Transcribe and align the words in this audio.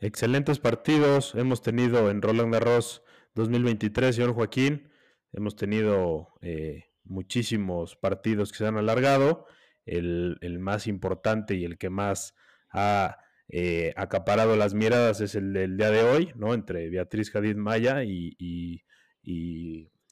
Excelentes 0.00 0.60
partidos 0.60 1.34
hemos 1.34 1.60
tenido 1.60 2.08
en 2.08 2.22
Roland 2.22 2.52
Garros 2.52 3.02
2023, 3.34 4.14
señor 4.14 4.32
Joaquín. 4.32 4.92
Hemos 5.32 5.56
tenido 5.56 6.34
eh, 6.40 6.84
muchísimos 7.02 7.96
partidos 7.96 8.52
que 8.52 8.58
se 8.58 8.66
han 8.68 8.76
alargado. 8.76 9.46
El, 9.84 10.38
más 10.60 10.86
importante 10.86 11.56
y 11.56 11.64
el 11.64 11.78
que 11.78 11.90
más 11.90 12.36
ha 12.70 13.18
eh, 13.48 13.92
acaparado 13.96 14.54
las 14.54 14.72
miradas 14.72 15.20
es 15.20 15.34
el 15.34 15.52
del 15.52 15.76
día 15.76 15.90
de 15.90 16.02
hoy, 16.04 16.32
¿no? 16.36 16.54
Entre 16.54 16.88
Beatriz 16.90 17.32
Jadid 17.32 17.56
Maya 17.56 18.04
y, 18.04 18.84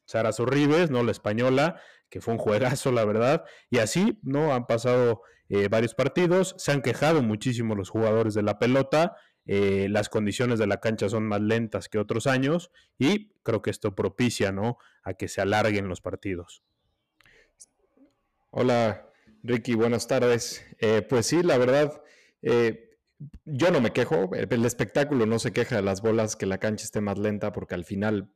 Sara 0.04 0.32
Sorribes, 0.32 0.90
¿no? 0.90 1.04
La 1.04 1.12
española, 1.12 1.80
que 2.08 2.20
fue 2.20 2.34
un 2.34 2.38
juegazo, 2.38 2.90
la 2.90 3.04
verdad. 3.04 3.44
Y 3.70 3.78
así, 3.78 4.18
¿no? 4.24 4.52
Han 4.52 4.66
pasado 4.66 5.22
eh, 5.48 5.68
varios 5.68 5.94
partidos. 5.94 6.56
Se 6.58 6.72
han 6.72 6.82
quejado 6.82 7.22
muchísimo 7.22 7.76
los 7.76 7.90
jugadores 7.90 8.34
de 8.34 8.42
la 8.42 8.58
pelota 8.58 9.16
eh, 9.46 9.88
las 9.88 10.08
condiciones 10.08 10.58
de 10.58 10.66
la 10.66 10.80
cancha 10.80 11.08
son 11.08 11.26
más 11.26 11.40
lentas 11.40 11.88
que 11.88 11.98
otros 11.98 12.26
años 12.26 12.70
y 12.98 13.32
creo 13.42 13.62
que 13.62 13.70
esto 13.70 13.94
propicia 13.94 14.50
¿no? 14.52 14.78
a 15.02 15.14
que 15.14 15.28
se 15.28 15.40
alarguen 15.40 15.88
los 15.88 16.00
partidos. 16.00 16.62
Hola 18.50 19.10
Ricky, 19.42 19.74
buenas 19.74 20.08
tardes. 20.08 20.66
Eh, 20.80 21.02
pues 21.02 21.26
sí, 21.26 21.42
la 21.42 21.58
verdad, 21.58 22.02
eh, 22.42 22.98
yo 23.44 23.70
no 23.70 23.80
me 23.80 23.92
quejo, 23.92 24.30
el 24.34 24.64
espectáculo 24.64 25.26
no 25.26 25.38
se 25.38 25.52
queja 25.52 25.76
de 25.76 25.82
las 25.82 26.02
bolas, 26.02 26.36
que 26.36 26.46
la 26.46 26.58
cancha 26.58 26.84
esté 26.84 27.00
más 27.00 27.18
lenta 27.18 27.52
porque 27.52 27.74
al 27.74 27.84
final 27.84 28.28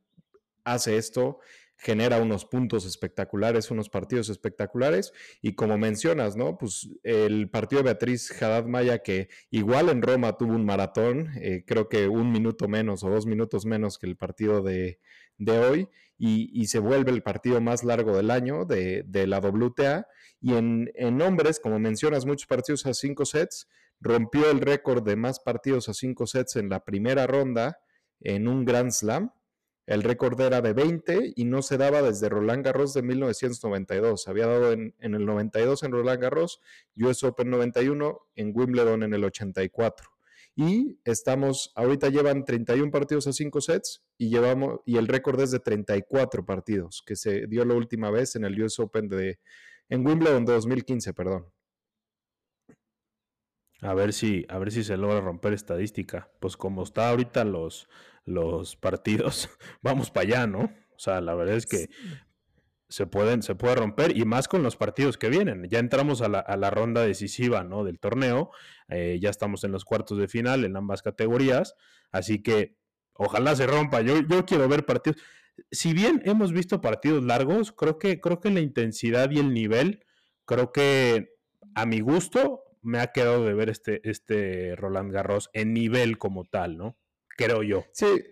hace 0.63 0.97
esto 0.97 1.39
genera 1.81 2.21
unos 2.21 2.45
puntos 2.45 2.85
espectaculares, 2.85 3.71
unos 3.71 3.89
partidos 3.89 4.29
espectaculares. 4.29 5.13
Y 5.41 5.55
como 5.55 5.79
mencionas, 5.79 6.37
¿no? 6.37 6.55
Pues 6.57 6.89
el 7.01 7.49
partido 7.49 7.81
de 7.81 7.85
Beatriz 7.85 8.31
Haddad 8.39 8.65
Maya, 8.65 8.99
que 8.99 9.29
igual 9.49 9.89
en 9.89 10.03
Roma 10.03 10.37
tuvo 10.37 10.53
un 10.53 10.63
maratón, 10.63 11.31
eh, 11.37 11.63
creo 11.65 11.89
que 11.89 12.07
un 12.07 12.31
minuto 12.31 12.67
menos 12.67 13.03
o 13.03 13.09
dos 13.09 13.25
minutos 13.25 13.65
menos 13.65 13.97
que 13.97 14.05
el 14.05 14.15
partido 14.15 14.61
de, 14.61 14.99
hoy, 15.47 15.89
y, 16.19 16.67
se 16.67 16.77
vuelve 16.77 17.09
el 17.11 17.23
partido 17.23 17.59
más 17.61 17.83
largo 17.83 18.15
del 18.15 18.29
año 18.29 18.65
de, 18.65 19.03
la 19.25 19.39
WTA. 19.39 20.07
Y 20.39 20.53
en, 20.53 20.91
en 20.93 21.19
hombres, 21.23 21.59
como 21.59 21.79
mencionas, 21.79 22.27
muchos 22.27 22.45
partidos 22.45 22.85
a 22.85 22.93
cinco 22.93 23.25
sets, 23.25 23.67
rompió 23.99 24.51
el 24.51 24.61
récord 24.61 25.03
de 25.03 25.15
más 25.15 25.39
partidos 25.39 25.89
a 25.89 25.95
cinco 25.95 26.27
sets 26.27 26.57
en 26.57 26.69
la 26.69 26.85
primera 26.85 27.25
ronda 27.25 27.79
en 28.19 28.47
un 28.47 28.65
Grand 28.65 28.91
Slam 28.91 29.31
el 29.91 30.03
récord 30.03 30.39
era 30.39 30.61
de 30.61 30.71
20 30.71 31.33
y 31.35 31.43
no 31.43 31.61
se 31.61 31.77
daba 31.77 32.01
desde 32.01 32.29
Roland 32.29 32.63
Garros 32.63 32.93
de 32.93 33.01
1992. 33.01 34.25
había 34.29 34.47
dado 34.47 34.71
en, 34.71 34.93
el 35.01 35.25
92 35.25 35.83
en 35.83 35.91
Roland 35.91 36.21
Garros, 36.21 36.61
US 36.95 37.21
Open 37.25 37.49
91, 37.49 38.17
en 38.35 38.53
Wimbledon 38.55 39.03
en 39.03 39.13
el 39.13 39.25
84. 39.25 40.09
Y 40.55 40.97
estamos, 41.03 41.73
ahorita 41.75 42.07
llevan 42.07 42.45
31 42.45 42.89
partidos 42.89 43.27
a 43.27 43.33
5 43.33 43.59
sets 43.59 44.01
y, 44.17 44.29
llevamos, 44.29 44.79
y 44.85 44.95
el 44.95 45.09
récord 45.09 45.41
es 45.41 45.51
de 45.51 45.59
34 45.59 46.45
partidos, 46.45 47.03
que 47.05 47.17
se 47.17 47.47
dio 47.47 47.65
la 47.65 47.73
última 47.73 48.11
vez 48.11 48.37
en 48.37 48.45
el 48.45 48.63
US 48.63 48.79
Open 48.79 49.09
de, 49.09 49.39
en 49.89 50.07
Wimbledon 50.07 50.45
de 50.45 50.53
2015, 50.53 51.13
perdón. 51.13 51.47
A 53.81 53.93
ver 53.93 54.13
si, 54.13 54.45
a 54.47 54.59
ver 54.59 54.71
si 54.71 54.83
se 54.83 54.97
logra 54.97 55.21
romper 55.21 55.53
estadística. 55.53 56.29
Pues 56.39 56.55
como 56.55 56.83
está 56.83 57.09
ahorita 57.09 57.43
los, 57.43 57.89
los 58.25 58.75
partidos, 58.75 59.49
vamos 59.81 60.11
para 60.11 60.27
allá, 60.27 60.47
¿no? 60.47 60.71
O 60.95 60.99
sea, 60.99 61.19
la 61.19 61.33
verdad 61.33 61.55
es 61.55 61.65
que 61.65 61.89
se 62.91 63.07
pueden, 63.07 63.41
se 63.41 63.55
puede 63.55 63.75
romper 63.75 64.15
y 64.15 64.25
más 64.25 64.47
con 64.47 64.63
los 64.63 64.75
partidos 64.75 65.17
que 65.17 65.29
vienen. 65.29 65.65
Ya 65.69 65.79
entramos 65.79 66.21
a 66.21 66.27
la, 66.27 66.39
a 66.39 66.57
la 66.57 66.69
ronda 66.69 67.01
decisiva, 67.01 67.63
¿no? 67.63 67.83
Del 67.83 67.99
torneo. 67.99 68.51
Eh, 68.89 69.17
ya 69.21 69.29
estamos 69.29 69.63
en 69.63 69.71
los 69.71 69.85
cuartos 69.85 70.17
de 70.17 70.27
final 70.27 70.65
en 70.65 70.75
ambas 70.75 71.01
categorías. 71.01 71.73
Así 72.11 72.43
que 72.43 72.75
ojalá 73.13 73.55
se 73.55 73.65
rompa. 73.65 74.01
Yo, 74.01 74.19
yo 74.27 74.45
quiero 74.45 74.67
ver 74.67 74.85
partidos. 74.85 75.21
Si 75.71 75.93
bien 75.93 76.21
hemos 76.25 76.51
visto 76.51 76.81
partidos 76.81 77.23
largos, 77.23 77.71
creo 77.71 77.97
que, 77.97 78.19
creo 78.19 78.41
que 78.41 78.51
la 78.51 78.59
intensidad 78.59 79.31
y 79.31 79.39
el 79.39 79.53
nivel, 79.53 80.05
creo 80.45 80.71
que 80.71 81.29
a 81.75 81.85
mi 81.85 82.01
gusto 82.01 82.63
me 82.81 82.99
ha 82.99 83.07
quedado 83.07 83.45
de 83.45 83.53
ver 83.53 83.69
este, 83.69 84.07
este 84.09 84.75
Roland 84.75 85.11
Garros 85.11 85.49
en 85.53 85.73
nivel 85.73 86.17
como 86.17 86.45
tal, 86.45 86.77
¿no? 86.77 86.97
creo 87.37 87.63
yo. 87.63 87.85
Sí, 87.93 88.23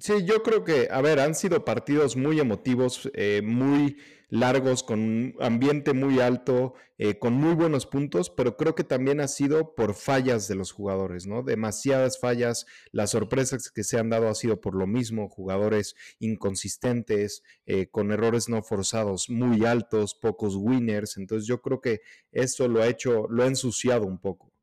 sí, 0.00 0.24
yo 0.24 0.42
creo 0.42 0.64
que, 0.64 0.88
a 0.90 1.00
ver, 1.00 1.20
han 1.20 1.34
sido 1.34 1.64
partidos 1.64 2.16
muy 2.16 2.40
emotivos, 2.40 3.10
eh, 3.14 3.42
muy 3.44 3.96
largos, 4.28 4.82
con 4.82 5.00
un 5.00 5.34
ambiente 5.40 5.92
muy 5.92 6.20
alto, 6.20 6.74
eh, 6.98 7.18
con 7.18 7.34
muy 7.34 7.54
buenos 7.54 7.86
puntos, 7.86 8.28
pero 8.30 8.56
creo 8.56 8.74
que 8.74 8.82
también 8.84 9.20
ha 9.20 9.28
sido 9.28 9.74
por 9.74 9.94
fallas 9.94 10.48
de 10.48 10.56
los 10.56 10.72
jugadores, 10.72 11.26
¿no? 11.26 11.42
Demasiadas 11.42 12.18
fallas, 12.18 12.66
las 12.90 13.10
sorpresas 13.10 13.70
que 13.70 13.84
se 13.84 13.98
han 13.98 14.10
dado 14.10 14.28
ha 14.28 14.34
sido 14.34 14.60
por 14.60 14.74
lo 14.74 14.86
mismo, 14.86 15.28
jugadores 15.28 15.94
inconsistentes, 16.18 17.42
eh, 17.66 17.86
con 17.88 18.10
errores 18.10 18.48
no 18.48 18.62
forzados 18.62 19.30
muy 19.30 19.64
altos, 19.64 20.14
pocos 20.14 20.56
winners, 20.56 21.16
entonces 21.18 21.46
yo 21.46 21.60
creo 21.62 21.80
que 21.80 22.00
eso 22.32 22.66
lo 22.68 22.82
ha 22.82 22.88
hecho, 22.88 23.26
lo 23.28 23.44
ha 23.44 23.46
ensuciado 23.46 24.06
un 24.06 24.18
poco. 24.18 24.55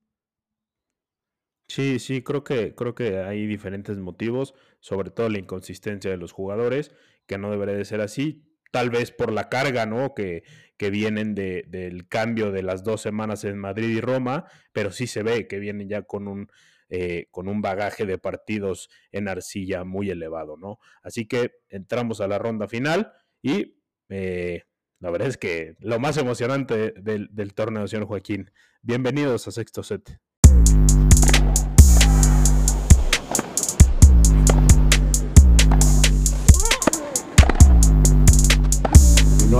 Sí, 1.68 2.00
sí, 2.00 2.22
creo 2.22 2.44
que, 2.44 2.76
creo 2.76 2.94
que 2.94 3.20
hay 3.20 3.48
diferentes 3.48 3.98
motivos, 3.98 4.54
sobre 4.80 5.12
todo 5.12 5.30
la 5.30 5.40
inconsistencia 5.40 6.12
de 6.12 6.18
los 6.18 6.32
jugadores, 6.32 6.92
que 7.26 7.38
no 7.38 7.52
debería 7.52 7.76
de 7.76 7.86
ser 7.86 8.02
así, 8.02 8.44
tal 8.72 8.90
vez 8.90 9.12
por 9.12 9.32
la 9.32 9.50
carga, 9.50 9.86
¿no? 9.86 10.14
Que, 10.14 10.44
que 10.78 10.90
vienen 10.90 11.36
de, 11.36 11.64
del 11.68 12.08
cambio 12.08 12.52
de 12.52 12.64
las 12.64 12.84
dos 12.84 13.02
semanas 13.02 13.44
en 13.44 13.58
Madrid 13.58 13.90
y 13.90 14.02
Roma, 14.02 14.46
pero 14.72 14.92
sí 14.92 15.08
se 15.08 15.24
ve 15.24 15.48
que 15.48 15.60
vienen 15.60 15.88
ya 15.88 16.02
con 16.04 16.28
un, 16.28 16.50
eh, 16.90 17.28
con 17.32 17.48
un 17.48 17.62
bagaje 17.62 18.06
de 18.06 18.18
partidos 18.18 18.90
en 19.12 19.28
arcilla 19.28 19.84
muy 19.84 20.10
elevado, 20.10 20.58
¿no? 20.58 20.80
Así 21.02 21.28
que 21.28 21.52
entramos 21.70 22.20
a 22.20 22.28
la 22.28 22.40
ronda 22.40 22.68
final 22.68 23.14
y 23.42 23.78
eh, 24.10 24.64
la 25.00 25.12
verdad 25.12 25.28
es 25.28 25.38
que 25.38 25.76
lo 25.80 26.00
más 26.00 26.18
emocionante 26.18 26.92
del, 26.92 27.30
del 27.32 27.54
torneo, 27.54 27.88
señor 27.88 28.08
Joaquín. 28.08 28.52
Bienvenidos 28.82 29.48
a 29.48 29.52
Sexto 29.52 29.84
Set. 29.84 30.20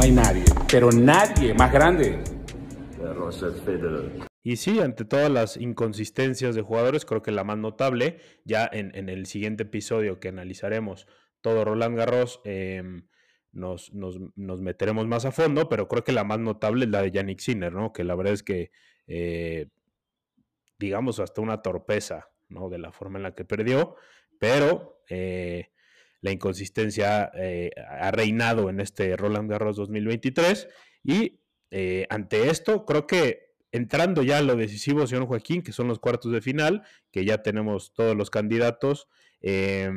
Hay 0.04 0.12
nadie, 0.12 0.44
pero 0.70 0.92
nadie 0.92 1.54
más 1.54 1.72
grande. 1.72 2.20
Y 4.44 4.58
sí, 4.58 4.82
ante 4.82 5.06
todas 5.06 5.32
las 5.32 5.56
inconsistencias 5.56 6.56
de 6.56 6.62
jugadores, 6.62 7.06
creo 7.06 7.22
que 7.22 7.32
la 7.32 7.46
más 7.46 7.58
notable, 7.58 8.20
ya 8.44 8.70
en, 8.70 9.08
el 9.08 9.26
siguiente 9.28 9.64
episodio 9.64 10.20
que 10.20 10.28
analizaremos 10.28 11.08
todo 11.40 11.64
Roland 11.64 11.98
Garros, 11.98 12.42
em, 12.44 13.08
nos, 13.54 13.94
meteremos 13.94 15.08
más 15.08 15.24
a 15.24 15.32
fondo, 15.32 15.70
pero 15.70 15.88
creo 15.88 16.04
que 16.04 16.12
la 16.12 16.26
más 16.26 16.40
notable 16.40 16.84
es 16.84 16.92
la 16.92 17.02
de 17.02 17.12
Yannick 17.12 17.40
Sinner, 17.40 17.72
¿no? 17.72 17.94
Que 17.94 18.04
la 18.04 18.16
verdad 18.16 18.34
es 18.34 18.44
que, 18.44 18.72
eh, 19.08 19.68
digamos, 20.80 21.22
hasta 21.22 21.40
una 21.40 21.62
torpeza, 21.62 22.28
¿no? 22.50 22.68
De 22.68 22.78
la 22.78 22.92
forma 22.92 23.20
en 23.20 23.24
la 23.24 23.36
que 23.36 23.46
perdió, 23.46 23.96
pero 24.38 25.02
eh, 25.10 25.70
la 26.24 26.32
inconsistencia 26.32 27.32
eh, 27.36 27.72
ha 27.76 28.10
reinado 28.10 28.70
en 28.70 28.80
este 28.80 29.18
Roland 29.18 29.52
Garros 29.52 29.76
2023 29.76 30.70
y 31.04 31.42
eh, 31.70 32.08
ante 32.10 32.50
esto 32.50 32.86
creo 32.86 33.06
que 33.08 33.52
entrando 33.74 34.24
ya 34.24 34.38
a 34.38 34.42
lo 34.42 34.56
decisivo, 34.56 35.06
señor 35.06 35.28
Joaquín, 35.28 35.64
que 35.64 35.74
son 35.74 35.90
los 35.90 36.00
cuartos 36.00 36.32
de 36.32 36.40
final, 36.40 36.84
que 37.12 37.26
ya 37.26 37.44
tenemos 37.44 37.94
todos 37.94 38.16
los 38.16 38.30
candidatos, 38.30 39.10
eh, 39.42 39.92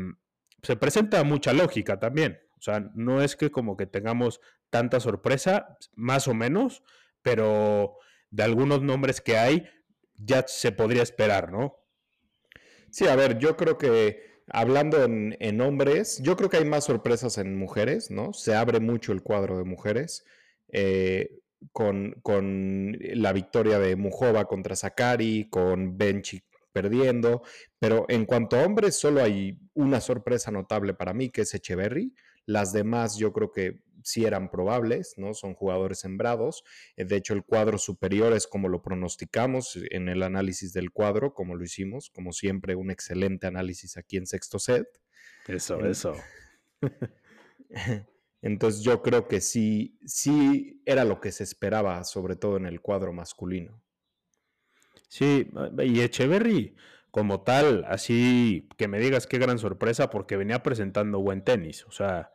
se 0.62 0.74
presenta 0.74 1.22
mucha 1.22 1.52
lógica 1.52 2.00
también. 2.00 2.40
O 2.58 2.62
sea, 2.62 2.90
no 2.94 3.22
es 3.22 3.36
que 3.36 3.52
como 3.52 3.76
que 3.76 3.86
tengamos 3.86 4.40
tanta 4.68 4.98
sorpresa, 4.98 5.78
más 5.94 6.26
o 6.26 6.34
menos, 6.34 6.82
pero 7.22 7.98
de 8.30 8.42
algunos 8.42 8.82
nombres 8.82 9.20
que 9.20 9.36
hay, 9.36 9.68
ya 10.16 10.44
se 10.48 10.72
podría 10.72 11.04
esperar, 11.04 11.52
¿no? 11.52 11.76
Sí, 12.90 13.06
a 13.06 13.14
ver, 13.14 13.38
yo 13.38 13.56
creo 13.56 13.78
que 13.78 14.35
Hablando 14.48 15.02
en, 15.02 15.60
hombres, 15.60 16.20
yo 16.22 16.36
creo 16.36 16.48
que 16.48 16.58
hay 16.58 16.64
más 16.64 16.84
sorpresas 16.84 17.38
en 17.38 17.56
mujeres, 17.56 18.10
¿no? 18.10 18.32
Se 18.32 18.54
abre 18.54 18.78
mucho 18.78 19.12
el 19.12 19.22
cuadro 19.22 19.58
de 19.58 19.64
mujeres. 19.64 20.24
Eh, 20.68 21.40
con, 21.72 22.96
la 23.00 23.32
victoria 23.32 23.78
de 23.78 23.96
Mujova 23.96 24.46
contra 24.46 24.76
Sakari, 24.76 25.48
con 25.50 25.96
Benchi 25.96 26.42
perdiendo, 26.72 27.42
pero 27.78 28.04
en 28.08 28.26
cuanto 28.26 28.56
a 28.56 28.62
hombres 28.62 28.96
solo 28.96 29.22
hay 29.22 29.58
una 29.72 30.00
sorpresa 30.00 30.50
notable 30.50 30.92
para 30.92 31.14
mí, 31.14 31.30
que 31.30 31.40
es 31.42 31.54
Echeverry. 31.54 32.12
Las 32.44 32.72
demás 32.72 33.16
yo 33.16 33.32
creo 33.32 33.50
que 33.50 33.80
sí 34.06 34.24
eran 34.24 34.50
probables, 34.50 35.14
¿no? 35.16 35.34
Son 35.34 35.54
jugadores 35.54 35.98
sembrados. 35.98 36.62
Eh, 36.96 37.04
de 37.04 37.16
hecho, 37.16 37.34
el 37.34 37.42
cuadro 37.42 37.76
superior 37.76 38.32
es 38.32 38.46
como 38.46 38.68
lo 38.68 38.80
pronosticamos 38.80 39.78
en 39.90 40.08
el 40.08 40.22
análisis 40.22 40.72
del 40.72 40.92
cuadro, 40.92 41.34
como 41.34 41.56
lo 41.56 41.64
hicimos, 41.64 42.10
como 42.10 42.32
siempre, 42.32 42.76
un 42.76 42.90
excelente 42.90 43.48
análisis 43.48 43.96
aquí 43.96 44.16
en 44.16 44.26
sexto 44.26 44.60
set. 44.60 44.86
Eso, 45.48 45.84
eso. 45.84 46.14
Entonces 48.42 48.82
yo 48.82 49.02
creo 49.02 49.26
que 49.26 49.40
sí, 49.40 49.98
sí 50.04 50.80
era 50.86 51.04
lo 51.04 51.20
que 51.20 51.32
se 51.32 51.42
esperaba, 51.42 52.04
sobre 52.04 52.36
todo 52.36 52.56
en 52.58 52.66
el 52.66 52.80
cuadro 52.80 53.12
masculino. 53.12 53.82
Sí, 55.08 55.50
y 55.82 56.00
Echeverry, 56.00 56.76
como 57.10 57.42
tal, 57.42 57.84
así 57.88 58.68
que 58.76 58.86
me 58.86 59.00
digas 59.00 59.26
qué 59.26 59.38
gran 59.38 59.58
sorpresa, 59.58 60.10
porque 60.10 60.36
venía 60.36 60.62
presentando 60.62 61.18
buen 61.18 61.42
tenis. 61.42 61.84
O 61.86 61.90
sea, 61.90 62.30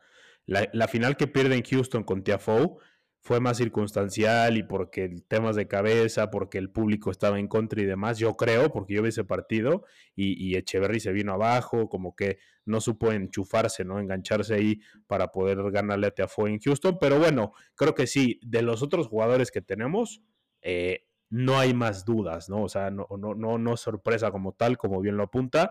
la, 0.46 0.88
final 0.88 1.16
que 1.16 1.26
pierde 1.26 1.56
en 1.56 1.62
Houston 1.62 2.04
con 2.04 2.24
Tiafoe 2.24 2.76
fue 3.20 3.38
más 3.38 3.58
circunstancial 3.58 4.56
y 4.56 4.64
porque 4.64 5.08
temas 5.28 5.54
de 5.54 5.68
cabeza, 5.68 6.30
porque 6.30 6.58
el 6.58 6.70
público 6.70 7.10
estaba 7.12 7.38
en 7.38 7.46
contra 7.46 7.80
y 7.80 7.84
demás, 7.84 8.18
yo 8.18 8.34
creo, 8.34 8.72
porque 8.72 8.94
yo 8.94 9.02
vi 9.02 9.10
ese 9.10 9.22
partido 9.22 9.84
y, 10.16 10.32
y 10.44 10.56
Echeverry 10.56 10.98
se 10.98 11.12
vino 11.12 11.32
abajo, 11.32 11.88
como 11.88 12.16
que 12.16 12.38
no 12.64 12.80
supo 12.80 13.12
enchufarse, 13.12 13.84
¿no? 13.84 14.00
Engancharse 14.00 14.54
ahí 14.54 14.80
para 15.06 15.28
poder 15.28 15.58
ganarle 15.70 16.08
a 16.08 16.10
Tiafoe 16.10 16.50
en 16.50 16.58
Houston, 16.58 16.98
pero 17.00 17.18
bueno, 17.20 17.52
creo 17.76 17.94
que 17.94 18.08
sí, 18.08 18.40
de 18.42 18.62
los 18.62 18.82
otros 18.82 19.06
jugadores 19.06 19.52
que 19.52 19.62
tenemos, 19.62 20.22
eh, 20.60 21.04
no 21.30 21.58
hay 21.58 21.74
más 21.74 22.04
dudas, 22.04 22.48
¿no? 22.48 22.62
O 22.62 22.68
sea, 22.68 22.90
no, 22.90 23.06
no, 23.18 23.34
no, 23.34 23.56
no 23.56 23.76
sorpresa 23.76 24.30
como 24.30 24.52
tal, 24.52 24.76
como 24.76 25.00
bien 25.00 25.16
lo 25.16 25.22
apunta. 25.22 25.70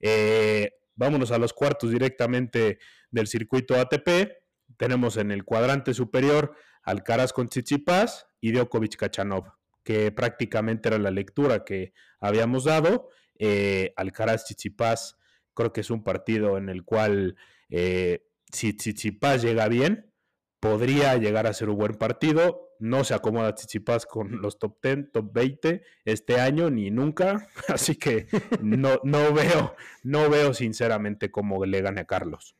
Eh, 0.00 0.72
vámonos 0.96 1.30
a 1.30 1.38
los 1.38 1.52
cuartos 1.52 1.90
directamente 1.90 2.78
del 3.10 3.26
circuito 3.26 3.76
ATP. 3.76 4.32
Tenemos 4.76 5.16
en 5.16 5.30
el 5.30 5.44
cuadrante 5.44 5.94
superior 5.94 6.54
Alcaraz 6.82 7.32
con 7.32 7.48
Tsitsipas 7.48 8.26
y 8.40 8.52
Djokovic 8.52 8.96
Kachanov, 8.96 9.52
que 9.84 10.10
prácticamente 10.10 10.88
era 10.88 10.98
la 10.98 11.10
lectura 11.10 11.64
que 11.64 11.92
habíamos 12.20 12.64
dado. 12.64 13.10
Eh, 13.38 13.92
Alcaraz 13.96 14.44
Tsitsipas 14.44 15.16
creo 15.54 15.72
que 15.72 15.80
es 15.82 15.90
un 15.90 16.02
partido 16.02 16.58
en 16.58 16.68
el 16.68 16.84
cual 16.84 17.36
eh, 17.70 18.26
si 18.52 18.72
Tsitsipas 18.72 19.42
llega 19.42 19.68
bien, 19.68 20.12
podría 20.60 21.16
llegar 21.16 21.46
a 21.46 21.52
ser 21.52 21.68
un 21.68 21.78
buen 21.78 21.94
partido. 21.94 22.65
No 22.78 23.04
se 23.04 23.14
acomoda 23.14 23.54
Tsitsipas 23.54 24.06
con 24.06 24.40
los 24.40 24.58
top 24.58 24.78
10, 24.82 25.12
top 25.12 25.32
20 25.32 25.82
este 26.04 26.40
año 26.40 26.70
ni 26.70 26.90
nunca, 26.90 27.48
así 27.68 27.96
que 27.96 28.26
no, 28.60 29.00
no 29.04 29.32
veo, 29.32 29.74
no 30.02 30.28
veo 30.30 30.54
sinceramente 30.54 31.30
cómo 31.30 31.64
le 31.64 31.82
gane 31.82 32.00
a 32.00 32.06
Carlos. 32.06 32.56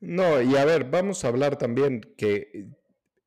No, 0.00 0.42
y 0.42 0.56
a 0.56 0.64
ver, 0.64 0.90
vamos 0.90 1.24
a 1.24 1.28
hablar 1.28 1.56
también 1.56 2.00
que 2.16 2.68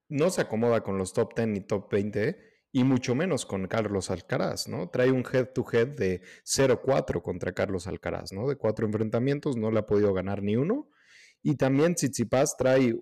no 0.08 0.30
se 0.30 0.42
acomoda 0.42 0.82
con 0.82 0.98
los 0.98 1.14
top 1.14 1.36
10 1.36 1.48
ni 1.48 1.62
top 1.62 1.92
20 1.92 2.50
y 2.72 2.84
mucho 2.84 3.16
menos 3.16 3.46
con 3.46 3.68
Carlos 3.68 4.12
Alcaraz, 4.12 4.68
¿no? 4.68 4.90
Trae 4.90 5.12
un 5.12 5.24
head-to-head 5.24 5.88
de 5.88 6.22
0-4 6.46 7.22
contra 7.22 7.54
Carlos 7.54 7.88
Alcaraz, 7.88 8.32
¿no? 8.32 8.48
De 8.48 8.58
cuatro 8.58 8.86
enfrentamientos 8.86 9.58
no 9.58 9.72
le 9.72 9.80
ha 9.80 9.86
podido 9.86 10.14
ganar 10.14 10.44
ni 10.44 10.56
uno. 10.56 10.90
Y 11.42 11.56
también 11.56 11.96
Tsitsipas 11.96 12.58
trae 12.58 12.96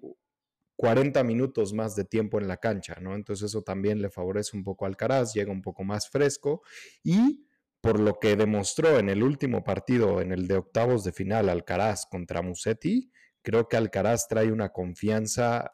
40 0.78 1.24
minutos 1.24 1.74
más 1.74 1.96
de 1.96 2.06
tiempo 2.06 2.40
en 2.40 2.48
la 2.48 2.58
cancha, 2.58 2.98
¿no? 3.02 3.16
Entonces 3.16 3.48
eso 3.50 3.64
también 3.64 4.02
le 4.02 4.10
favorece 4.10 4.56
un 4.56 4.64
poco 4.64 4.86
a 4.86 4.88
Alcaraz, 4.88 5.34
llega 5.34 5.52
un 5.52 5.62
poco 5.62 5.84
más 5.84 6.10
fresco 6.10 6.62
y 7.04 7.46
por 7.82 8.00
lo 8.00 8.20
que 8.20 8.36
demostró 8.36 9.00
en 9.00 9.10
el 9.10 9.24
último 9.24 9.64
partido, 9.64 10.22
en 10.22 10.32
el 10.32 10.48
de 10.48 10.58
octavos 10.58 11.04
de 11.04 11.12
final, 11.12 11.50
Alcaraz 11.50 12.06
contra 12.06 12.42
Musetti, 12.42 13.12
creo 13.42 13.68
que 13.68 13.78
Alcaraz 13.78 14.28
trae 14.28 14.52
una 14.52 14.70
confianza 14.70 15.74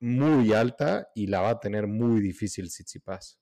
muy 0.00 0.52
alta 0.52 1.08
y 1.14 1.28
la 1.28 1.40
va 1.40 1.50
a 1.50 1.60
tener 1.60 1.86
muy 1.86 2.20
difícil 2.20 2.68
Tsitsipas. 2.68 3.38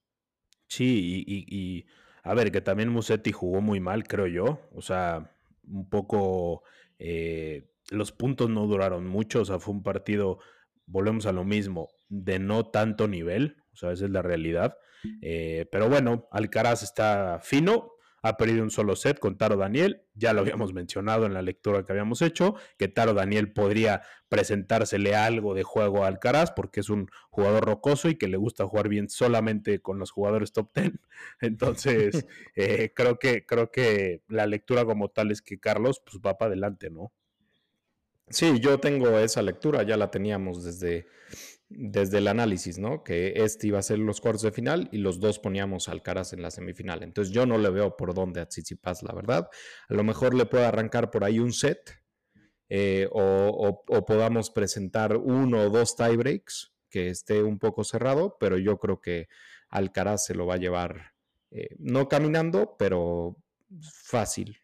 Sí, 0.68 1.24
y, 1.26 1.86
a 2.22 2.34
ver, 2.34 2.52
que 2.52 2.60
también 2.60 2.90
Musetti 2.90 3.32
jugó 3.32 3.60
muy 3.60 3.80
mal, 3.80 4.04
creo 4.04 4.26
yo. 4.26 4.60
O 4.72 4.82
sea, 4.82 5.34
un 5.66 5.88
poco 5.88 6.62
eh, 6.98 7.70
los 7.90 8.12
puntos 8.12 8.50
no 8.50 8.66
duraron 8.66 9.06
mucho, 9.06 9.40
o 9.40 9.44
sea, 9.44 9.58
fue 9.58 9.74
un 9.74 9.82
partido, 9.82 10.38
volvemos 10.90 11.26
a 11.26 11.32
lo 11.32 11.44
mismo, 11.44 11.88
de 12.08 12.38
no 12.38 12.66
tanto 12.66 13.08
nivel, 13.08 13.56
o 13.72 13.76
sea, 13.76 13.92
esa 13.92 14.04
es 14.04 14.10
la 14.10 14.22
realidad. 14.22 14.76
Eh, 15.22 15.66
pero 15.70 15.88
bueno, 15.88 16.28
Alcaraz 16.30 16.82
está 16.82 17.40
fino, 17.42 17.92
ha 18.22 18.36
perdido 18.36 18.62
un 18.62 18.70
solo 18.70 18.96
set 18.96 19.18
con 19.18 19.38
Taro 19.38 19.56
Daniel. 19.56 20.02
Ya 20.14 20.32
lo 20.32 20.40
habíamos 20.40 20.72
mencionado 20.74 21.24
en 21.26 21.32
la 21.32 21.42
lectura 21.42 21.84
que 21.84 21.92
habíamos 21.92 22.20
hecho, 22.20 22.54
que 22.76 22.88
Taro 22.88 23.14
Daniel 23.14 23.52
podría 23.52 24.02
presentársele 24.28 25.14
algo 25.14 25.54
de 25.54 25.62
juego 25.62 26.04
a 26.04 26.08
Alcaraz 26.08 26.52
porque 26.52 26.80
es 26.80 26.90
un 26.90 27.08
jugador 27.30 27.64
rocoso 27.64 28.08
y 28.08 28.16
que 28.16 28.28
le 28.28 28.36
gusta 28.36 28.66
jugar 28.66 28.88
bien 28.88 29.08
solamente 29.08 29.80
con 29.80 29.98
los 29.98 30.10
jugadores 30.10 30.52
top 30.52 30.70
10. 30.74 30.92
Entonces, 31.40 32.26
eh, 32.56 32.92
creo, 32.94 33.18
que, 33.18 33.46
creo 33.46 33.70
que 33.70 34.22
la 34.28 34.46
lectura 34.46 34.84
como 34.84 35.08
tal 35.08 35.30
es 35.30 35.40
que 35.40 35.58
Carlos 35.58 36.02
pues, 36.04 36.20
va 36.24 36.36
para 36.36 36.50
adelante, 36.50 36.90
¿no? 36.90 37.12
Sí, 38.30 38.60
yo 38.60 38.78
tengo 38.78 39.18
esa 39.18 39.42
lectura, 39.42 39.82
ya 39.82 39.96
la 39.96 40.10
teníamos 40.10 40.64
desde 40.64 41.06
desde 41.70 42.18
el 42.18 42.26
análisis, 42.26 42.78
¿no? 42.78 43.04
Que 43.04 43.32
este 43.36 43.68
iba 43.68 43.78
a 43.78 43.82
ser 43.82 44.00
los 44.00 44.20
cuartos 44.20 44.42
de 44.42 44.50
final 44.50 44.88
y 44.90 44.98
los 44.98 45.20
dos 45.20 45.38
poníamos 45.38 45.88
al 45.88 46.02
Caras 46.02 46.32
en 46.32 46.42
la 46.42 46.50
semifinal. 46.50 47.04
Entonces 47.04 47.32
yo 47.32 47.46
no 47.46 47.58
le 47.58 47.70
veo 47.70 47.96
por 47.96 48.12
dónde 48.12 48.40
a 48.40 48.46
Tsitsipas, 48.46 49.04
la 49.04 49.14
verdad. 49.14 49.48
A 49.88 49.94
lo 49.94 50.02
mejor 50.02 50.34
le 50.34 50.46
puede 50.46 50.66
arrancar 50.66 51.12
por 51.12 51.22
ahí 51.24 51.38
un 51.38 51.52
set 51.52 52.02
eh, 52.68 53.08
o, 53.12 53.84
podamos 54.04 54.50
presentar 54.50 55.16
uno 55.16 55.62
o 55.62 55.70
dos 55.70 55.94
tiebreaks 55.94 56.72
que 56.90 57.08
esté 57.08 57.42
un 57.42 57.60
poco 57.60 57.84
cerrado, 57.84 58.36
pero 58.40 58.58
yo 58.58 58.78
creo 58.78 59.00
que 59.00 59.28
Alcaraz 59.68 60.26
se 60.26 60.34
lo 60.34 60.46
va 60.46 60.54
a 60.54 60.58
llevar, 60.58 61.12
eh, 61.52 61.76
no 61.78 62.08
caminando, 62.08 62.74
pero 62.76 63.36
fácil. 63.80 64.58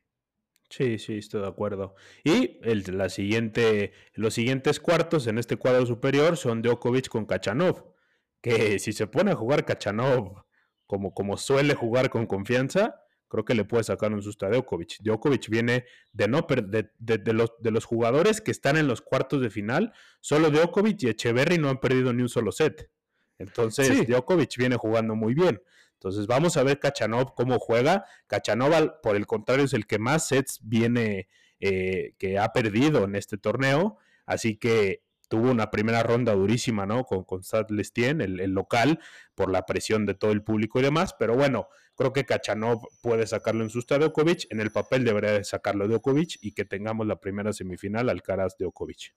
Sí, 0.68 0.98
sí, 0.98 1.18
estoy 1.18 1.42
de 1.42 1.48
acuerdo. 1.48 1.94
Y 2.24 2.58
el, 2.62 2.84
la 2.96 3.08
siguiente, 3.08 3.92
los 4.14 4.34
siguientes 4.34 4.80
cuartos 4.80 5.26
en 5.26 5.38
este 5.38 5.56
cuadro 5.56 5.86
superior 5.86 6.36
son 6.36 6.62
Djokovic 6.62 7.08
con 7.08 7.26
Kachanov. 7.26 7.92
Que 8.40 8.78
si 8.78 8.92
se 8.92 9.06
pone 9.06 9.32
a 9.32 9.34
jugar 9.34 9.64
Kachanov 9.64 10.44
como, 10.86 11.12
como 11.14 11.36
suele 11.36 11.74
jugar 11.74 12.10
con 12.10 12.26
confianza, 12.26 13.06
creo 13.28 13.44
que 13.44 13.54
le 13.54 13.64
puede 13.64 13.84
sacar 13.84 14.12
un 14.12 14.22
susto 14.22 14.46
a 14.46 14.50
Djokovic. 14.50 14.98
Djokovic 15.00 15.48
viene 15.48 15.84
de 16.12 16.28
no 16.28 16.46
de, 16.48 16.90
de, 16.98 17.32
los, 17.32 17.52
de 17.58 17.70
los 17.70 17.84
jugadores 17.84 18.40
que 18.40 18.50
están 18.50 18.76
en 18.76 18.86
los 18.86 19.00
cuartos 19.00 19.40
de 19.40 19.50
final, 19.50 19.92
solo 20.20 20.50
Djokovic 20.50 21.02
y 21.02 21.08
Echeverry 21.08 21.58
no 21.58 21.68
han 21.68 21.78
perdido 21.78 22.12
ni 22.12 22.22
un 22.22 22.28
solo 22.28 22.52
set. 22.52 22.90
Entonces, 23.38 24.06
Djokovic 24.06 24.56
viene 24.56 24.76
jugando 24.76 25.14
muy 25.14 25.34
bien. 25.34 25.60
Entonces 26.06 26.28
vamos 26.28 26.56
a 26.56 26.62
ver 26.62 26.78
Kachanov 26.78 27.34
cómo 27.34 27.58
juega. 27.58 28.04
Kachanov, 28.28 29.00
por 29.02 29.16
el 29.16 29.26
contrario, 29.26 29.64
es 29.64 29.72
el 29.72 29.88
que 29.88 29.98
más 29.98 30.28
sets 30.28 30.60
viene, 30.62 31.28
eh, 31.58 32.14
que 32.16 32.38
ha 32.38 32.52
perdido 32.52 33.02
en 33.02 33.16
este 33.16 33.38
torneo. 33.38 33.98
Así 34.24 34.56
que 34.56 35.02
tuvo 35.28 35.50
una 35.50 35.68
primera 35.72 36.04
ronda 36.04 36.32
durísima, 36.32 36.86
¿no? 36.86 37.02
Con, 37.02 37.24
con 37.24 37.42
Lestien, 37.70 38.20
el, 38.20 38.36
local, 38.52 39.00
por 39.34 39.50
la 39.50 39.66
presión 39.66 40.06
de 40.06 40.14
todo 40.14 40.30
el 40.30 40.44
público 40.44 40.78
y 40.78 40.82
demás. 40.82 41.16
Pero 41.18 41.34
bueno, 41.34 41.66
creo 41.96 42.12
que 42.12 42.24
Kachanov 42.24 42.86
puede 43.02 43.26
sacarlo 43.26 43.64
en 43.64 43.70
susto 43.70 43.96
a 43.96 43.98
Djokovic. 43.98 44.46
En 44.50 44.60
el 44.60 44.70
papel 44.70 45.04
debería 45.04 45.32
de 45.32 45.42
sacarlo 45.42 45.88
Djokovic 45.88 46.38
y 46.40 46.52
que 46.52 46.64
tengamos 46.64 47.08
la 47.08 47.18
primera 47.18 47.52
semifinal 47.52 48.08
Alcaraz 48.10 48.56
Djokovic. 48.58 49.12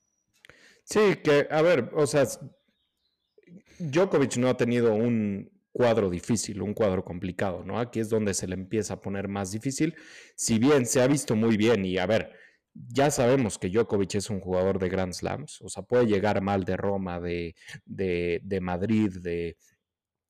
Sí, 0.84 1.18
que, 1.24 1.48
a 1.52 1.62
ver, 1.62 1.92
o 1.94 2.08
sea, 2.08 2.26
Djokovic 3.78 4.38
no 4.38 4.50
ha 4.50 4.58
tenido 4.58 4.96
un, 4.96 5.52
cuadro 5.72 6.10
difícil, 6.10 6.62
un 6.62 6.74
cuadro 6.74 7.04
complicado, 7.04 7.64
¿no? 7.64 7.80
Aquí 7.80 8.00
es 8.00 8.10
donde 8.10 8.34
se 8.34 8.48
le 8.48 8.56
empieza 8.56 8.96
a 8.96 9.02
poner 9.02 9.28
más 9.28 9.52
difícil, 9.52 9.96
si 10.36 10.60
bien 10.60 10.86
se 10.86 11.02
ha 11.02 11.08
visto 11.08 11.36
muy 11.36 11.58
bien 11.58 11.86
y 11.86 11.98
a 11.98 12.06
ver, 12.06 12.32
ya 12.74 13.12
sabemos 13.12 13.58
que 13.58 13.70
Djokovic 13.70 14.16
es 14.16 14.30
un 14.30 14.40
jugador 14.40 14.80
de 14.80 14.90
Grand 14.90 15.14
Slams, 15.14 15.62
o 15.62 15.70
sea, 15.70 15.84
puede 15.84 16.06
llegar 16.06 16.42
mal 16.42 16.64
de 16.64 16.78
Roma, 16.78 17.20
de, 17.20 17.56
de, 17.86 18.42
de 18.44 18.62
Madrid, 18.62 19.18
de, 19.22 19.58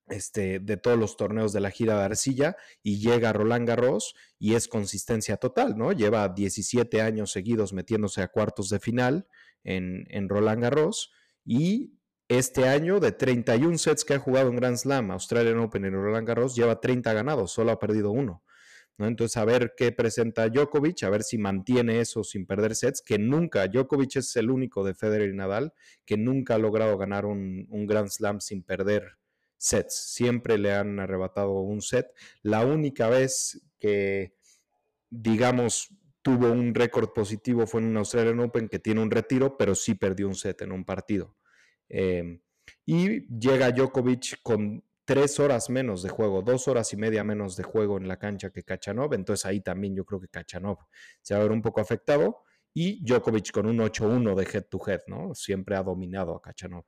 este, 0.09 0.59
de 0.59 0.77
todos 0.77 0.97
los 0.97 1.17
torneos 1.17 1.53
de 1.53 1.59
la 1.59 1.71
gira 1.71 1.97
de 1.97 2.05
arcilla 2.05 2.55
y 2.81 2.99
llega 2.99 3.33
Roland 3.33 3.67
Garros 3.67 4.15
y 4.39 4.55
es 4.55 4.67
consistencia 4.67 5.37
total, 5.37 5.77
¿no? 5.77 5.91
Lleva 5.91 6.27
17 6.29 7.01
años 7.01 7.31
seguidos 7.31 7.73
metiéndose 7.73 8.21
a 8.21 8.27
cuartos 8.27 8.69
de 8.69 8.79
final 8.79 9.27
en, 9.63 10.05
en 10.09 10.29
Roland 10.29 10.61
Garros 10.63 11.11
y 11.45 11.98
este 12.29 12.67
año, 12.67 12.99
de 12.99 13.11
31 13.11 13.79
sets 13.79 14.05
que 14.05 14.13
ha 14.13 14.19
jugado 14.19 14.49
en 14.49 14.55
Grand 14.55 14.77
Slam, 14.77 15.09
Australian 15.09 15.57
Open 15.59 15.83
y 15.83 15.89
Roland 15.89 16.27
Garros, 16.27 16.55
lleva 16.55 16.79
30 16.79 17.11
ganados, 17.11 17.51
solo 17.51 17.71
ha 17.71 17.79
perdido 17.79 18.11
uno. 18.11 18.43
¿no? 18.97 19.07
Entonces, 19.07 19.35
a 19.37 19.45
ver 19.45 19.73
qué 19.75 19.91
presenta 19.91 20.47
Djokovic, 20.47 21.03
a 21.03 21.09
ver 21.09 21.23
si 21.23 21.39
mantiene 21.39 21.99
eso 22.01 22.23
sin 22.23 22.45
perder 22.45 22.75
sets, 22.75 23.01
que 23.01 23.17
nunca, 23.17 23.67
Djokovic 23.67 24.17
es 24.17 24.35
el 24.35 24.51
único 24.51 24.83
de 24.83 24.93
Federer 24.93 25.29
y 25.29 25.35
Nadal 25.35 25.73
que 26.05 26.17
nunca 26.17 26.55
ha 26.55 26.59
logrado 26.59 26.97
ganar 26.99 27.25
un, 27.25 27.65
un 27.69 27.87
Grand 27.87 28.09
Slam 28.09 28.41
sin 28.41 28.61
perder 28.61 29.17
sets. 29.57 29.95
Siempre 30.13 30.59
le 30.59 30.73
han 30.73 30.99
arrebatado 30.99 31.53
un 31.61 31.81
set. 31.81 32.13
La 32.43 32.63
única 32.63 33.09
vez 33.09 33.59
que, 33.79 34.35
digamos, 35.09 35.89
tuvo 36.21 36.51
un 36.51 36.75
récord 36.75 37.09
positivo 37.11 37.65
fue 37.65 37.81
en 37.81 37.87
un 37.87 37.97
Australian 37.97 38.39
Open 38.39 38.69
que 38.69 38.77
tiene 38.77 39.01
un 39.01 39.09
retiro, 39.09 39.57
pero 39.57 39.73
sí 39.73 39.95
perdió 39.95 40.27
un 40.27 40.35
set 40.35 40.61
en 40.61 40.71
un 40.71 40.85
partido. 40.85 41.38
Em, 41.89 42.41
y 42.85 43.27
llega 43.39 43.71
Djokovic 43.71 44.41
con 44.41 44.83
tres 45.05 45.39
horas 45.39 45.69
menos 45.69 46.03
de 46.03 46.09
juego, 46.09 46.41
dos 46.43 46.67
horas 46.67 46.93
y 46.93 46.97
media 46.97 47.23
menos 47.23 47.55
de 47.57 47.63
juego 47.63 47.97
en 47.97 48.07
la 48.07 48.17
cancha 48.17 48.51
que 48.51 48.63
Kachanov. 48.63 49.13
Entonces 49.13 49.45
ahí 49.45 49.61
también 49.61 49.95
yo 49.95 50.05
creo 50.05 50.19
que 50.21 50.27
Kachanov 50.27 50.77
se 51.21 51.33
va 51.33 51.39
a 51.39 51.43
ver 51.43 51.51
un 51.51 51.61
poco 51.61 51.81
afectado. 51.81 52.43
Y 52.73 53.03
Djokovic 53.03 53.51
con 53.51 53.65
un 53.65 53.79
8-1 53.79 54.35
de 54.35 54.43
head 54.43 54.65
to 54.65 54.79
head, 54.85 55.01
¿no? 55.07 55.33
Siempre 55.33 55.75
ha 55.75 55.83
dominado 55.83 56.35
a 56.35 56.41
Kachanov. 56.41 56.85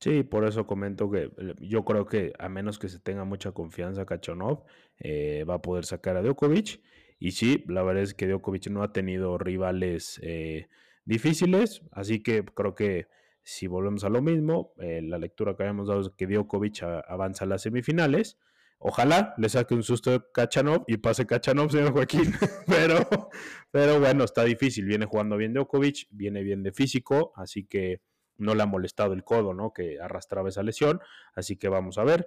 Sí, 0.00 0.24
por 0.24 0.44
eso 0.44 0.66
comento 0.66 1.10
que 1.10 1.30
eh, 1.38 1.54
yo 1.60 1.84
creo 1.84 2.06
que 2.06 2.32
a 2.38 2.48
menos 2.48 2.78
que 2.78 2.88
se 2.88 2.98
tenga 2.98 3.24
mucha 3.24 3.52
confianza 3.52 4.04
Kachanov, 4.04 4.64
eh, 4.98 5.44
va 5.48 5.54
a 5.54 5.62
poder 5.62 5.84
sacar 5.84 6.16
a 6.16 6.22
Djokovic. 6.22 6.80
Y 7.18 7.30
sí, 7.32 7.64
la 7.68 7.82
verdad 7.82 8.02
es 8.02 8.14
que 8.14 8.26
Djokovic 8.26 8.66
no 8.68 8.82
ha 8.82 8.92
tenido 8.92 9.38
rivales 9.38 10.20
eh, 10.22 10.68
difíciles, 11.04 11.82
así 11.92 12.22
que 12.22 12.44
creo 12.44 12.74
que 12.74 13.06
si 13.48 13.68
volvemos 13.68 14.02
a 14.02 14.08
lo 14.08 14.20
mismo, 14.22 14.74
la 14.76 15.18
lectura 15.18 15.54
que 15.54 15.62
habíamos 15.62 15.86
dado 15.86 16.00
es 16.00 16.10
que 16.16 16.26
Djokovic 16.26 16.82
avanza 16.82 17.44
a 17.44 17.46
las 17.46 17.62
semifinales. 17.62 18.38
Ojalá 18.78 19.34
le 19.38 19.48
saque 19.48 19.72
un 19.74 19.84
susto 19.84 20.12
a 20.12 20.32
Kachanov 20.32 20.82
y 20.88 20.96
pase 20.96 21.26
Kachanov, 21.26 21.70
señor 21.70 21.92
Joaquín. 21.92 22.34
pero, 22.66 23.30
pero 23.70 24.00
bueno, 24.00 24.24
está 24.24 24.42
difícil. 24.42 24.84
Viene 24.86 25.06
jugando 25.06 25.36
bien 25.36 25.54
Djokovic, 25.54 26.08
viene 26.10 26.42
bien 26.42 26.64
de 26.64 26.72
físico, 26.72 27.32
así 27.36 27.64
que 27.66 28.00
no 28.36 28.56
le 28.56 28.64
ha 28.64 28.66
molestado 28.66 29.12
el 29.12 29.22
codo, 29.22 29.54
¿no? 29.54 29.72
Que 29.72 30.00
arrastraba 30.00 30.48
esa 30.48 30.64
lesión. 30.64 31.00
Así 31.32 31.56
que 31.56 31.68
vamos 31.68 31.98
a 31.98 32.04
ver. 32.04 32.26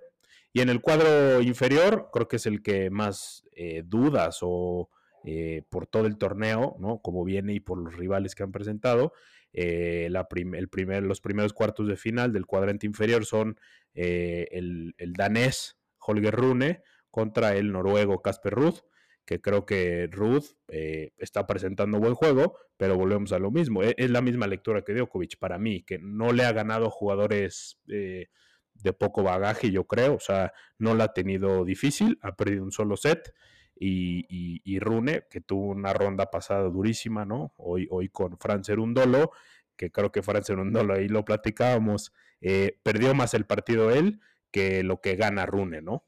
Y 0.54 0.62
en 0.62 0.70
el 0.70 0.80
cuadro 0.80 1.42
inferior, 1.42 2.12
creo 2.14 2.30
que 2.30 2.38
es 2.38 2.46
el 2.46 2.64
que 2.64 2.90
más 2.90 3.44
eh, 3.52 3.84
dudas 3.86 4.40
o 4.42 4.90
eh, 5.26 5.64
por 5.70 5.86
todo 5.86 6.06
el 6.06 6.18
torneo, 6.18 6.78
¿no? 6.80 7.00
Como 7.02 7.26
viene 7.26 7.54
y 7.54 7.60
por 7.60 7.78
los 7.78 7.94
rivales 7.96 8.36
que 8.36 8.44
han 8.44 8.54
presentado. 8.54 9.12
Eh, 9.54 10.10
los 10.12 11.22
primeros 11.22 11.54
cuartos 11.54 11.88
de 11.88 11.98
final 11.98 12.32
del 12.32 12.46
cuadrante 12.46 12.86
inferior 12.86 13.26
son 13.26 13.60
el, 13.94 14.94
el, 14.98 15.14
danés 15.14 15.78
Holger 16.00 16.36
Rune 16.36 16.84
contra 17.10 17.56
el 17.56 17.72
noruego 17.72 18.22
Casper 18.22 18.54
Ruth 18.54 18.82
que 19.30 19.42
creo 19.42 19.64
que 19.64 20.10
Ruth 20.12 20.56
eh, 20.70 21.12
está 21.18 21.46
presentando 21.46 22.00
buen 22.00 22.16
juego, 22.16 22.58
pero 22.78 22.98
volvemos 22.98 23.32
a 23.32 23.38
lo 23.38 23.52
mismo. 23.52 23.84
E-, 23.84 23.94
es, 23.96 24.10
la 24.10 24.24
misma 24.24 24.48
lectura 24.48 24.82
que 24.82 24.96
Djokovic 24.96 25.38
para 25.38 25.60
mí, 25.60 25.84
que 25.84 26.00
no 26.00 26.34
le 26.34 26.46
ha 26.46 26.52
ganado 26.52 26.90
jugadores 26.90 27.80
eh, 27.90 28.30
de 28.74 28.92
poco 28.92 29.22
bagaje, 29.22 29.70
yo 29.70 29.84
creo. 29.86 30.16
O 30.16 30.20
sea, 30.20 30.52
no 30.80 30.96
la 30.96 31.04
ha 31.04 31.14
tenido 31.14 31.64
difícil, 31.64 32.18
ha 32.24 32.36
perdido 32.36 32.64
un 32.64 32.72
solo 32.72 32.98
set. 32.98 33.32
Y, 33.82 34.80
Rune, 34.80 35.24
que 35.30 35.40
tuvo 35.40 35.68
una 35.68 35.94
ronda 35.94 36.30
pasada 36.30 36.64
durísima, 36.64 37.26
¿no? 37.26 37.54
Hoy, 37.58 37.88
hoy 37.90 38.10
con 38.10 38.38
Fran 38.38 38.64
Cerundolo, 38.64 39.32
que 39.78 39.92
creo 39.92 40.12
que 40.12 40.22
Fran 40.22 40.44
Cerundolo, 40.44 40.96
ahí 40.96 41.08
lo 41.08 41.24
platicábamos, 41.24 42.12
eh, 42.42 42.78
perdió 42.84 43.16
más 43.16 43.34
el 43.34 43.46
partido 43.46 43.92
él 43.92 44.20
que 44.52 44.84
lo 44.84 45.00
que 45.00 45.16
gana 45.16 45.46
Rune, 45.46 45.82
¿no? 45.82 46.04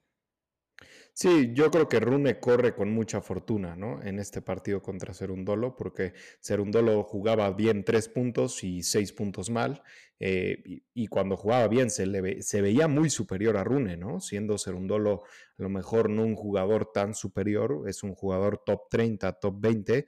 Sí, 1.14 1.52
yo 1.54 1.70
creo 1.70 1.90
que 1.90 2.00
Rune 2.00 2.40
corre 2.40 2.74
con 2.74 2.92
mucha 2.92 3.22
fortuna, 3.22 3.76
¿no? 3.76 4.02
En 4.02 4.18
este 4.18 4.42
partido 4.42 4.82
contra 4.82 5.14
Serundolo, 5.14 5.76
porque 5.76 6.14
Serundolo 6.40 7.04
jugaba 7.04 7.52
bien 7.52 7.84
tres 7.84 8.08
puntos 8.08 8.64
y 8.64 8.82
seis 8.82 9.12
puntos 9.12 9.50
mal, 9.50 9.84
eh, 10.20 10.84
y, 10.94 11.08
cuando 11.08 11.36
jugaba 11.36 11.68
bien 11.68 11.90
se, 11.90 12.06
le 12.06 12.42
se 12.42 12.62
veía 12.62 12.88
muy 12.88 13.10
superior 13.10 13.58
a 13.58 13.64
Rune, 13.64 13.98
¿no? 13.98 14.22
Siendo 14.22 14.58
Serundolo 14.58 15.24
a 15.58 15.64
lo 15.64 15.70
mejor 15.70 16.10
no 16.10 16.24
un 16.24 16.36
jugador 16.36 16.92
tan 16.94 17.14
superior, 17.14 17.84
es 17.88 18.04
un 18.04 18.16
jugador 18.16 18.64
top 18.66 18.90
30, 18.90 19.34
top 19.34 19.56
20, 19.60 20.06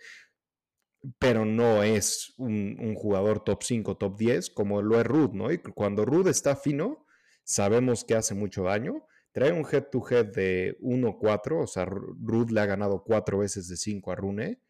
pero 1.19 1.45
no 1.45 1.83
es 1.83 2.33
un, 2.37 2.77
un 2.79 2.95
jugador 2.95 3.43
top 3.43 3.61
5, 3.63 3.97
top 3.97 4.17
10, 4.17 4.49
como 4.51 4.81
lo 4.81 4.99
es 5.01 5.05
Ruth, 5.05 5.33
¿no? 5.33 5.51
Y 5.51 5.57
cuando 5.57 6.05
Ruth 6.05 6.27
está 6.27 6.55
fino, 6.55 7.05
sabemos 7.43 8.05
que 8.05 8.15
hace 8.15 8.35
mucho 8.35 8.63
daño 8.63 9.05
Trae 9.33 9.51
un 9.51 9.65
head-to-head 9.69 10.27
de 10.27 10.77
1-4, 10.79 11.63
o 11.63 11.67
sea, 11.67 11.85
Ruth 11.85 12.51
le 12.51 12.61
ha 12.61 12.67
ganado 12.67 13.03
cuatro 13.03 13.39
veces 13.39 13.67
de 13.67 13.75
5 13.75 14.11
a 14.11 14.15
Rune. 14.15 14.61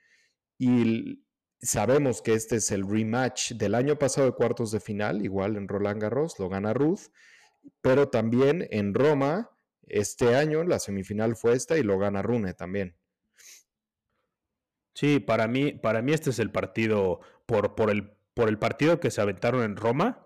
Y 0.57 1.25
sabemos 1.61 2.21
que 2.21 2.33
este 2.33 2.55
es 2.55 2.71
el 2.71 2.89
rematch 2.89 3.53
del 3.53 3.75
año 3.75 3.99
pasado 3.99 4.27
de 4.27 4.33
cuartos 4.33 4.71
de 4.71 4.79
final, 4.79 5.23
igual 5.23 5.57
en 5.57 5.67
Roland 5.67 6.01
Garros, 6.01 6.39
lo 6.39 6.47
gana 6.47 6.73
Ruth. 6.73 7.11
Pero 7.81 8.07
también 8.07 8.65
en 8.71 8.93
Roma, 8.93 9.51
este 9.85 10.35
año, 10.35 10.63
la 10.63 10.79
semifinal 10.79 11.35
fue 11.35 11.53
esta 11.53 11.77
y 11.77 11.83
lo 11.83 11.99
gana 11.99 12.21
Rune 12.21 12.53
también. 12.53 12.95
Sí, 14.93 15.19
para 15.19 15.47
mí, 15.49 15.73
para 15.73 16.01
mí 16.01 16.13
este 16.13 16.29
es 16.29 16.39
el 16.39 16.51
partido, 16.51 17.19
por, 17.45 17.75
por, 17.75 17.89
el, 17.89 18.11
por 18.33 18.47
el 18.47 18.59
partido 18.59 19.01
que 19.01 19.11
se 19.11 19.19
aventaron 19.19 19.63
en 19.63 19.75
Roma, 19.75 20.22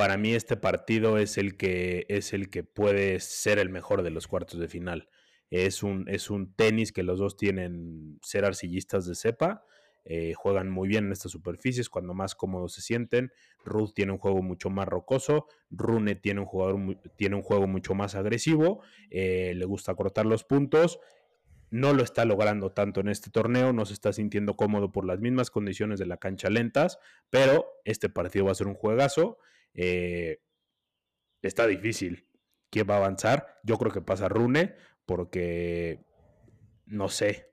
para 0.00 0.16
mí 0.16 0.32
este 0.32 0.56
partido 0.56 1.18
es 1.18 1.36
el 1.36 1.58
que 1.58 2.06
es 2.08 2.32
el 2.32 2.48
que 2.48 2.64
puede 2.64 3.20
ser 3.20 3.58
el 3.58 3.68
mejor 3.68 4.02
de 4.02 4.08
los 4.08 4.28
cuartos 4.28 4.58
de 4.58 4.66
final. 4.66 5.10
Es 5.50 5.82
un, 5.82 6.08
es 6.08 6.30
un 6.30 6.54
tenis 6.54 6.90
que 6.90 7.02
los 7.02 7.18
dos 7.18 7.36
tienen 7.36 8.18
ser 8.22 8.46
arcillistas 8.46 9.04
de 9.04 9.14
cepa. 9.14 9.62
Eh, 10.06 10.32
juegan 10.32 10.70
muy 10.70 10.88
bien 10.88 11.04
en 11.04 11.12
estas 11.12 11.32
superficies 11.32 11.90
cuando 11.90 12.14
más 12.14 12.34
cómodos 12.34 12.72
se 12.72 12.80
sienten. 12.80 13.30
Ruth 13.62 13.92
tiene 13.94 14.12
un 14.12 14.16
juego 14.16 14.40
mucho 14.40 14.70
más 14.70 14.88
rocoso. 14.88 15.48
Rune 15.68 16.14
tiene 16.14 16.40
un, 16.40 16.46
jugador, 16.46 16.80
tiene 17.16 17.36
un 17.36 17.42
juego 17.42 17.66
mucho 17.66 17.92
más 17.92 18.14
agresivo. 18.14 18.82
Eh, 19.10 19.52
le 19.54 19.64
gusta 19.66 19.94
cortar 19.94 20.24
los 20.24 20.44
puntos. 20.44 20.98
No 21.68 21.92
lo 21.92 22.02
está 22.02 22.24
logrando 22.24 22.72
tanto 22.72 23.00
en 23.00 23.08
este 23.08 23.28
torneo. 23.28 23.74
No 23.74 23.84
se 23.84 23.92
está 23.92 24.14
sintiendo 24.14 24.56
cómodo 24.56 24.92
por 24.92 25.04
las 25.04 25.20
mismas 25.20 25.50
condiciones 25.50 25.98
de 25.98 26.06
la 26.06 26.16
cancha 26.16 26.48
lentas. 26.48 26.98
Pero 27.28 27.66
este 27.84 28.08
partido 28.08 28.46
va 28.46 28.52
a 28.52 28.54
ser 28.54 28.66
un 28.66 28.74
juegazo. 28.74 29.36
Eh, 29.74 30.40
está 31.42 31.66
difícil. 31.66 32.26
¿Quién 32.70 32.86
va 32.88 32.94
a 32.94 32.98
avanzar? 32.98 33.60
Yo 33.64 33.76
creo 33.78 33.92
que 33.92 34.00
pasa 34.00 34.28
Rune, 34.28 34.76
porque 35.06 36.04
no 36.86 37.08
sé. 37.08 37.50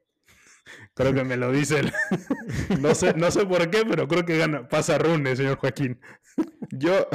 Creo 0.93 1.13
que 1.13 1.23
me 1.23 1.37
lo 1.37 1.51
dicen. 1.51 1.91
no, 2.81 2.93
sé, 2.93 3.13
no 3.13 3.31
sé 3.31 3.45
por 3.45 3.69
qué, 3.69 3.83
pero 3.85 4.07
creo 4.07 4.25
que 4.25 4.37
gana. 4.37 4.67
Pasa 4.67 4.97
Rune, 4.97 5.35
señor 5.35 5.57
Joaquín. 5.57 5.99
Yo 6.71 7.07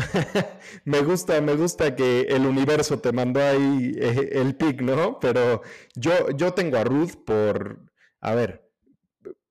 me 0.84 1.00
gusta, 1.00 1.40
me 1.40 1.54
gusta 1.54 1.94
que 1.94 2.22
el 2.22 2.46
universo 2.46 3.00
te 3.00 3.12
mandó 3.12 3.40
ahí 3.40 3.92
eh, 3.96 4.30
el 4.32 4.56
pick, 4.56 4.80
¿no? 4.80 5.20
Pero 5.20 5.62
yo, 5.94 6.30
yo 6.30 6.54
tengo 6.54 6.78
a 6.78 6.84
Ruth 6.84 7.16
por. 7.24 7.92
A 8.20 8.34
ver, 8.34 8.68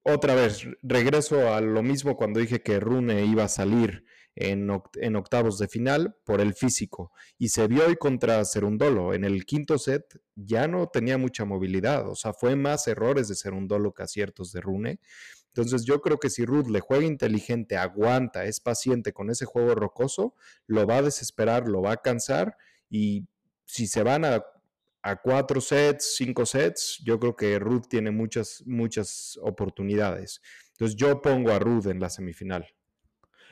otra 0.03 0.35
vez, 0.35 0.67
regreso 0.81 1.53
a 1.53 1.61
lo 1.61 1.83
mismo 1.83 2.17
cuando 2.17 2.39
dije 2.39 2.61
que 2.61 2.79
Rune 2.79 3.23
iba 3.25 3.43
a 3.43 3.49
salir 3.49 4.03
en, 4.35 4.69
octavos 5.15 5.59
de 5.59 5.67
final 5.67 6.15
por 6.23 6.41
el 6.41 6.53
físico. 6.53 7.11
Y 7.37 7.49
se 7.49 7.67
vio 7.67 7.85
hoy 7.85 7.95
contra 7.95 8.43
Serundolo. 8.45 9.13
En 9.13 9.23
el 9.23 9.45
quinto 9.45 9.77
set 9.77 10.21
ya 10.35 10.67
no 10.67 10.87
tenía 10.87 11.17
mucha 11.17 11.45
movilidad, 11.45 12.07
o 12.07 12.15
sea, 12.15 12.33
fue 12.33 12.55
más 12.55 12.87
errores 12.87 13.27
de 13.27 13.35
Serundolo 13.35 13.93
que 13.93 14.03
aciertos 14.03 14.51
de 14.51 14.61
Rune. 14.61 14.99
Entonces 15.47 15.83
yo 15.83 16.01
creo 16.01 16.17
que 16.17 16.29
si 16.29 16.45
Ruth 16.45 16.67
le 16.67 16.79
juega 16.79 17.05
inteligente, 17.05 17.75
aguanta, 17.75 18.45
es 18.45 18.61
paciente 18.61 19.11
con 19.11 19.29
ese 19.29 19.45
juego 19.45 19.75
rocoso, 19.75 20.33
lo 20.65 20.87
va 20.87 20.97
a 20.97 21.01
desesperar, 21.01 21.67
lo 21.67 21.81
va 21.81 21.93
a 21.93 22.01
cansar 22.01 22.55
y 22.89 23.27
si 23.65 23.87
se 23.87 24.01
van 24.01 24.23
a, 24.23 24.45
a 25.01 25.15
cuatro 25.17 25.59
sets, 25.59 26.15
cinco 26.15 26.45
sets, 26.45 27.01
yo 27.03 27.19
creo 27.19 27.35
que 27.35 27.59
Ruth 27.59 27.87
tiene 27.89 28.11
muchas, 28.11 28.63
muchas 28.65 29.37
oportunidades. 29.41 30.41
Entonces 30.71 30.95
yo 30.95 31.21
pongo 31.21 31.51
a 31.51 31.59
Ruth 31.59 31.87
en 31.87 31.99
la 31.99 32.09
semifinal. 32.09 32.65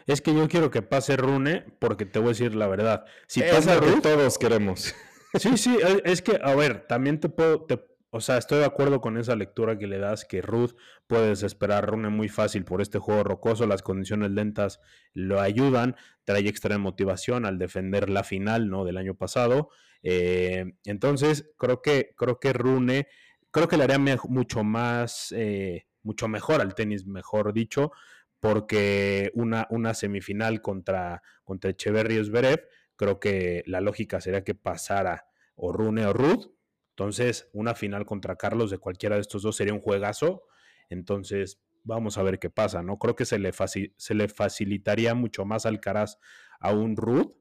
Es 0.05 0.21
que 0.21 0.33
yo 0.33 0.47
quiero 0.47 0.71
que 0.71 0.81
pase 0.81 1.17
Rune, 1.17 1.65
porque 1.79 2.05
te 2.05 2.19
voy 2.19 2.29
a 2.29 2.29
decir 2.29 2.55
la 2.55 2.67
verdad. 2.67 3.05
Si 3.27 3.41
pasa 3.41 3.77
Rune, 3.77 4.01
todos 4.01 4.37
queremos. 4.37 4.93
Sí, 5.35 5.59
sí, 5.59 5.77
es 6.05 6.23
que, 6.23 6.39
a 6.41 6.55
ver, 6.55 6.87
también 6.87 7.19
te 7.19 7.29
puedo, 7.29 7.67
o 8.11 8.21
sea, 8.21 8.37
estoy 8.37 8.59
de 8.59 8.65
acuerdo 8.65 8.99
con 9.01 9.17
esa 9.17 9.35
lectura 9.35 9.77
que 9.77 9.85
le 9.85 9.99
das, 9.99 10.25
que 10.25 10.41
Ruth 10.41 10.71
puede 11.05 11.29
desesperar 11.29 11.87
Rune 11.87 12.09
muy 12.09 12.27
fácil 12.27 12.65
por 12.65 12.81
este 12.81 12.97
juego 12.97 13.23
rocoso, 13.23 13.67
las 13.67 13.83
condiciones 13.83 14.31
lentas 14.31 14.79
lo 15.13 15.39
ayudan, 15.39 15.95
trae 16.23 16.47
extra 16.47 16.79
motivación 16.79 17.45
al 17.45 17.59
defender 17.59 18.09
la 18.09 18.23
final, 18.23 18.69
¿no? 18.69 18.83
Del 18.83 18.97
año 18.97 19.13
pasado. 19.13 19.69
Eh, 20.01 20.73
entonces, 20.85 21.51
creo 21.57 21.83
que, 21.83 22.15
creo 22.17 22.39
que 22.39 22.53
Rune, 22.53 23.07
creo 23.51 23.67
que 23.67 23.77
le 23.77 23.83
haría 23.83 23.99
mucho 23.99 24.63
más, 24.63 25.31
eh, 25.37 25.85
mucho 26.01 26.27
mejor 26.27 26.61
al 26.61 26.73
tenis, 26.73 27.05
mejor 27.05 27.53
dicho, 27.53 27.91
porque 28.39 29.31
una, 29.33 29.67
una 29.69 29.93
semifinal 29.93 30.61
contra, 30.61 31.21
contra 31.43 31.71
Echeverry 31.71 32.17
y 32.17 32.23
Zverev, 32.23 32.67
creo 32.95 33.19
que 33.19 33.63
la 33.65 33.81
lógica 33.81 34.21
sería 34.21 34.43
que 34.43 34.55
pasara 34.55 35.27
o 35.55 35.71
Rune 35.71 36.05
o 36.05 36.13
Ruth. 36.13 36.51
Entonces, 36.91 37.49
una 37.53 37.75
final 37.75 38.05
contra 38.05 38.35
Carlos 38.35 38.71
de 38.71 38.77
cualquiera 38.77 39.15
de 39.15 39.21
estos 39.21 39.41
dos 39.41 39.55
sería 39.55 39.73
un 39.73 39.81
juegazo. 39.81 40.43
Entonces, 40.89 41.61
vamos 41.83 42.17
a 42.17 42.23
ver 42.23 42.39
qué 42.39 42.49
pasa, 42.49 42.83
¿no? 42.83 42.97
Creo 42.97 43.15
que 43.15 43.25
se 43.25 43.39
le, 43.39 43.51
se 43.53 44.13
le 44.13 44.27
facilitaría 44.27 45.13
mucho 45.15 45.45
más 45.45 45.65
al 45.65 45.79
Caraz 45.79 46.17
a 46.59 46.73
un 46.73 46.95
Ruth 46.95 47.33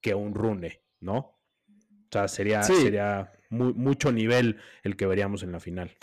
que 0.00 0.12
a 0.12 0.16
un 0.16 0.34
Rune, 0.34 0.82
¿no? 1.00 1.16
O 1.16 2.08
sea, 2.10 2.28
sería, 2.28 2.62
sería 2.62 3.32
mucho 3.50 4.12
nivel 4.12 4.58
el 4.82 4.96
que 4.96 5.06
veríamos 5.06 5.42
en 5.42 5.52
la 5.52 5.60
final. 5.60 5.96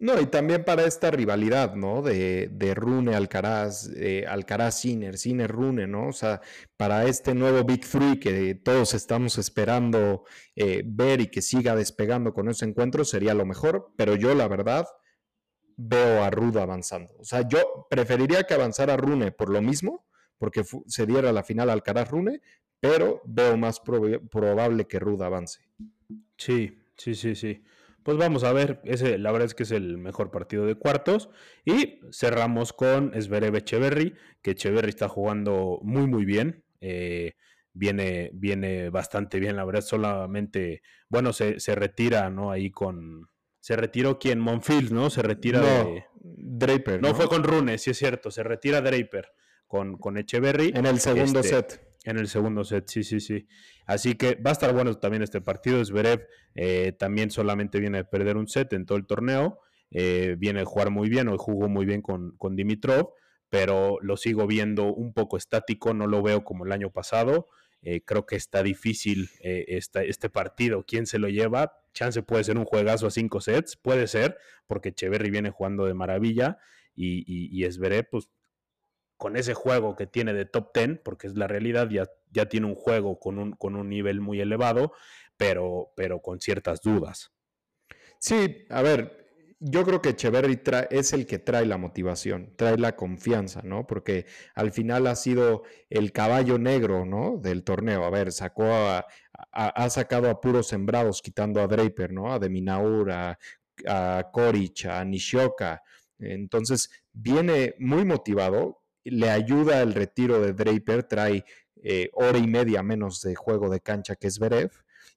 No, 0.00 0.18
y 0.18 0.24
también 0.24 0.64
para 0.64 0.86
esta 0.86 1.10
rivalidad, 1.10 1.74
¿no? 1.74 2.00
De, 2.00 2.48
de 2.50 2.74
Rune 2.74 3.14
Alcaraz, 3.14 3.90
eh, 3.94 4.24
Alcaraz 4.26 4.80
Sinner, 4.80 5.18
Sinner 5.18 5.52
Rune, 5.52 5.86
¿no? 5.86 6.08
O 6.08 6.12
sea, 6.14 6.40
para 6.78 7.04
este 7.04 7.34
nuevo 7.34 7.64
Big 7.64 7.86
Three 7.86 8.18
que 8.18 8.54
todos 8.54 8.94
estamos 8.94 9.36
esperando 9.36 10.24
eh, 10.56 10.82
ver 10.86 11.20
y 11.20 11.26
que 11.26 11.42
siga 11.42 11.76
despegando 11.76 12.32
con 12.32 12.48
ese 12.48 12.64
encuentro 12.64 13.04
sería 13.04 13.34
lo 13.34 13.44
mejor, 13.44 13.92
pero 13.96 14.16
yo 14.16 14.34
la 14.34 14.48
verdad 14.48 14.86
veo 15.76 16.24
a 16.24 16.30
Ruda 16.30 16.62
avanzando. 16.62 17.12
O 17.18 17.24
sea, 17.24 17.46
yo 17.46 17.86
preferiría 17.90 18.44
que 18.44 18.54
avanzara 18.54 18.96
Rune 18.96 19.32
por 19.32 19.50
lo 19.50 19.60
mismo, 19.60 20.06
porque 20.38 20.64
se 20.86 21.04
diera 21.04 21.30
la 21.30 21.42
final 21.42 21.68
Alcaraz-Rune, 21.68 22.40
pero 22.80 23.20
veo 23.26 23.58
más 23.58 23.80
probable 23.80 24.86
que 24.86 24.98
Ruda 24.98 25.26
avance. 25.26 25.60
Sí, 26.38 26.78
sí, 26.96 27.14
sí, 27.14 27.34
sí. 27.34 27.62
Pues 28.10 28.18
vamos 28.18 28.42
a 28.42 28.52
ver, 28.52 28.80
ese, 28.82 29.18
la 29.18 29.30
verdad 29.30 29.46
es 29.46 29.54
que 29.54 29.62
es 29.62 29.70
el 29.70 29.96
mejor 29.96 30.32
partido 30.32 30.66
de 30.66 30.74
cuartos. 30.74 31.30
Y 31.64 32.00
cerramos 32.10 32.72
con 32.72 33.12
Zverev 33.12 33.54
Echeverry, 33.54 34.16
que 34.42 34.50
Echeverry 34.50 34.88
está 34.88 35.08
jugando 35.08 35.78
muy, 35.84 36.08
muy 36.08 36.24
bien. 36.24 36.64
Eh, 36.80 37.34
viene, 37.72 38.32
viene 38.34 38.90
bastante 38.90 39.38
bien, 39.38 39.54
la 39.54 39.64
verdad, 39.64 39.82
solamente, 39.82 40.82
bueno, 41.08 41.32
se, 41.32 41.60
se 41.60 41.76
retira, 41.76 42.30
¿no? 42.30 42.50
Ahí 42.50 42.72
con, 42.72 43.30
se 43.60 43.76
retiró 43.76 44.18
quien, 44.18 44.40
Monfils, 44.40 44.90
¿no? 44.90 45.08
Se 45.08 45.22
retira 45.22 45.60
de... 45.60 46.04
Draper. 46.20 47.00
No, 47.00 47.14
fue 47.14 47.28
con 47.28 47.44
Rune, 47.44 47.78
sí 47.78 47.90
es 47.90 47.98
cierto, 47.98 48.32
se 48.32 48.42
retira 48.42 48.80
Draper 48.80 49.32
con, 49.68 49.98
con 49.98 50.18
Echeverry. 50.18 50.72
En 50.74 50.86
el 50.86 50.98
segundo 50.98 51.38
este, 51.38 51.54
set. 51.54 51.89
En 52.04 52.18
el 52.18 52.28
segundo 52.28 52.64
set, 52.64 52.88
sí, 52.88 53.04
sí, 53.04 53.20
sí. 53.20 53.46
Así 53.86 54.14
que 54.14 54.36
va 54.36 54.50
a 54.50 54.52
estar 54.52 54.72
bueno 54.72 54.94
también 54.98 55.22
este 55.22 55.40
partido. 55.40 55.84
Zverev 55.84 56.26
eh, 56.54 56.92
también 56.98 57.30
solamente 57.30 57.78
viene 57.78 57.98
a 57.98 58.04
perder 58.04 58.36
un 58.36 58.48
set 58.48 58.72
en 58.72 58.86
todo 58.86 58.96
el 58.96 59.06
torneo. 59.06 59.60
Eh, 59.90 60.36
viene 60.38 60.60
a 60.60 60.64
jugar 60.64 60.90
muy 60.90 61.08
bien, 61.08 61.28
hoy 61.28 61.36
jugó 61.38 61.68
muy 61.68 61.84
bien 61.84 62.00
con, 62.00 62.36
con 62.38 62.56
Dimitrov, 62.56 63.12
pero 63.48 63.98
lo 64.00 64.16
sigo 64.16 64.46
viendo 64.46 64.94
un 64.94 65.12
poco 65.12 65.36
estático, 65.36 65.92
no 65.92 66.06
lo 66.06 66.22
veo 66.22 66.44
como 66.44 66.64
el 66.64 66.72
año 66.72 66.90
pasado. 66.90 67.48
Eh, 67.82 68.02
creo 68.04 68.26
que 68.26 68.36
está 68.36 68.62
difícil 68.62 69.30
eh, 69.40 69.64
este 69.68 70.30
partido. 70.30 70.84
¿Quién 70.86 71.06
se 71.06 71.18
lo 71.18 71.28
lleva? 71.28 71.72
Chance 71.92 72.22
puede 72.22 72.44
ser 72.44 72.58
un 72.58 72.64
juegazo 72.64 73.06
a 73.06 73.10
cinco 73.10 73.40
sets, 73.40 73.76
puede 73.76 74.06
ser, 74.06 74.36
porque 74.66 74.90
Echeverry 74.90 75.30
viene 75.30 75.50
jugando 75.50 75.86
de 75.86 75.94
maravilla 75.94 76.58
y, 76.94 77.24
y, 77.26 77.64
y 77.64 78.02
pues 78.10 78.28
con 79.20 79.36
ese 79.36 79.52
juego 79.52 79.96
que 79.96 80.06
tiene 80.06 80.32
de 80.32 80.46
top 80.46 80.72
ten, 80.72 80.98
porque 81.04 81.26
es 81.26 81.34
la 81.36 81.46
realidad, 81.46 81.90
ya, 81.90 82.08
ya 82.30 82.46
tiene 82.46 82.66
un 82.66 82.74
juego 82.74 83.20
con 83.20 83.38
un, 83.38 83.52
con 83.52 83.76
un 83.76 83.90
nivel 83.90 84.22
muy 84.22 84.40
elevado, 84.40 84.94
pero, 85.36 85.92
pero 85.94 86.22
con 86.22 86.40
ciertas 86.40 86.80
dudas. 86.80 87.30
Sí, 88.18 88.64
a 88.70 88.80
ver, 88.80 89.26
yo 89.58 89.84
creo 89.84 90.00
que 90.00 90.10
Echeverry 90.10 90.62
es 90.88 91.12
el 91.12 91.26
que 91.26 91.38
trae 91.38 91.66
la 91.66 91.76
motivación, 91.76 92.54
trae 92.56 92.78
la 92.78 92.96
confianza, 92.96 93.60
¿no? 93.62 93.86
Porque 93.86 94.24
al 94.54 94.72
final 94.72 95.06
ha 95.06 95.14
sido 95.16 95.64
el 95.90 96.12
caballo 96.12 96.58
negro, 96.58 97.04
¿no? 97.04 97.36
Del 97.36 97.62
torneo. 97.62 98.04
A 98.04 98.10
ver, 98.10 98.32
sacó 98.32 98.64
a, 98.72 99.06
ha 99.52 99.90
sacado 99.90 100.30
a 100.30 100.40
puros 100.40 100.66
sembrados, 100.66 101.20
quitando 101.20 101.60
a 101.60 101.66
Draper, 101.66 102.10
¿no? 102.10 102.32
A 102.32 102.38
Deminaur, 102.38 103.10
a, 103.10 103.38
a 103.86 104.30
Koric, 104.32 104.86
a 104.86 105.04
Nishioka. 105.04 105.82
Entonces, 106.18 106.90
viene 107.12 107.74
muy 107.78 108.06
motivado, 108.06 108.79
le 109.04 109.30
ayuda 109.30 109.82
el 109.82 109.94
retiro 109.94 110.40
de 110.40 110.52
Draper, 110.52 111.04
trae 111.04 111.44
eh, 111.82 112.10
hora 112.12 112.38
y 112.38 112.46
media 112.46 112.82
menos 112.82 113.20
de 113.22 113.34
juego 113.34 113.70
de 113.70 113.80
cancha 113.80 114.16
que 114.16 114.26
es 114.26 114.38
Berev, 114.38 114.70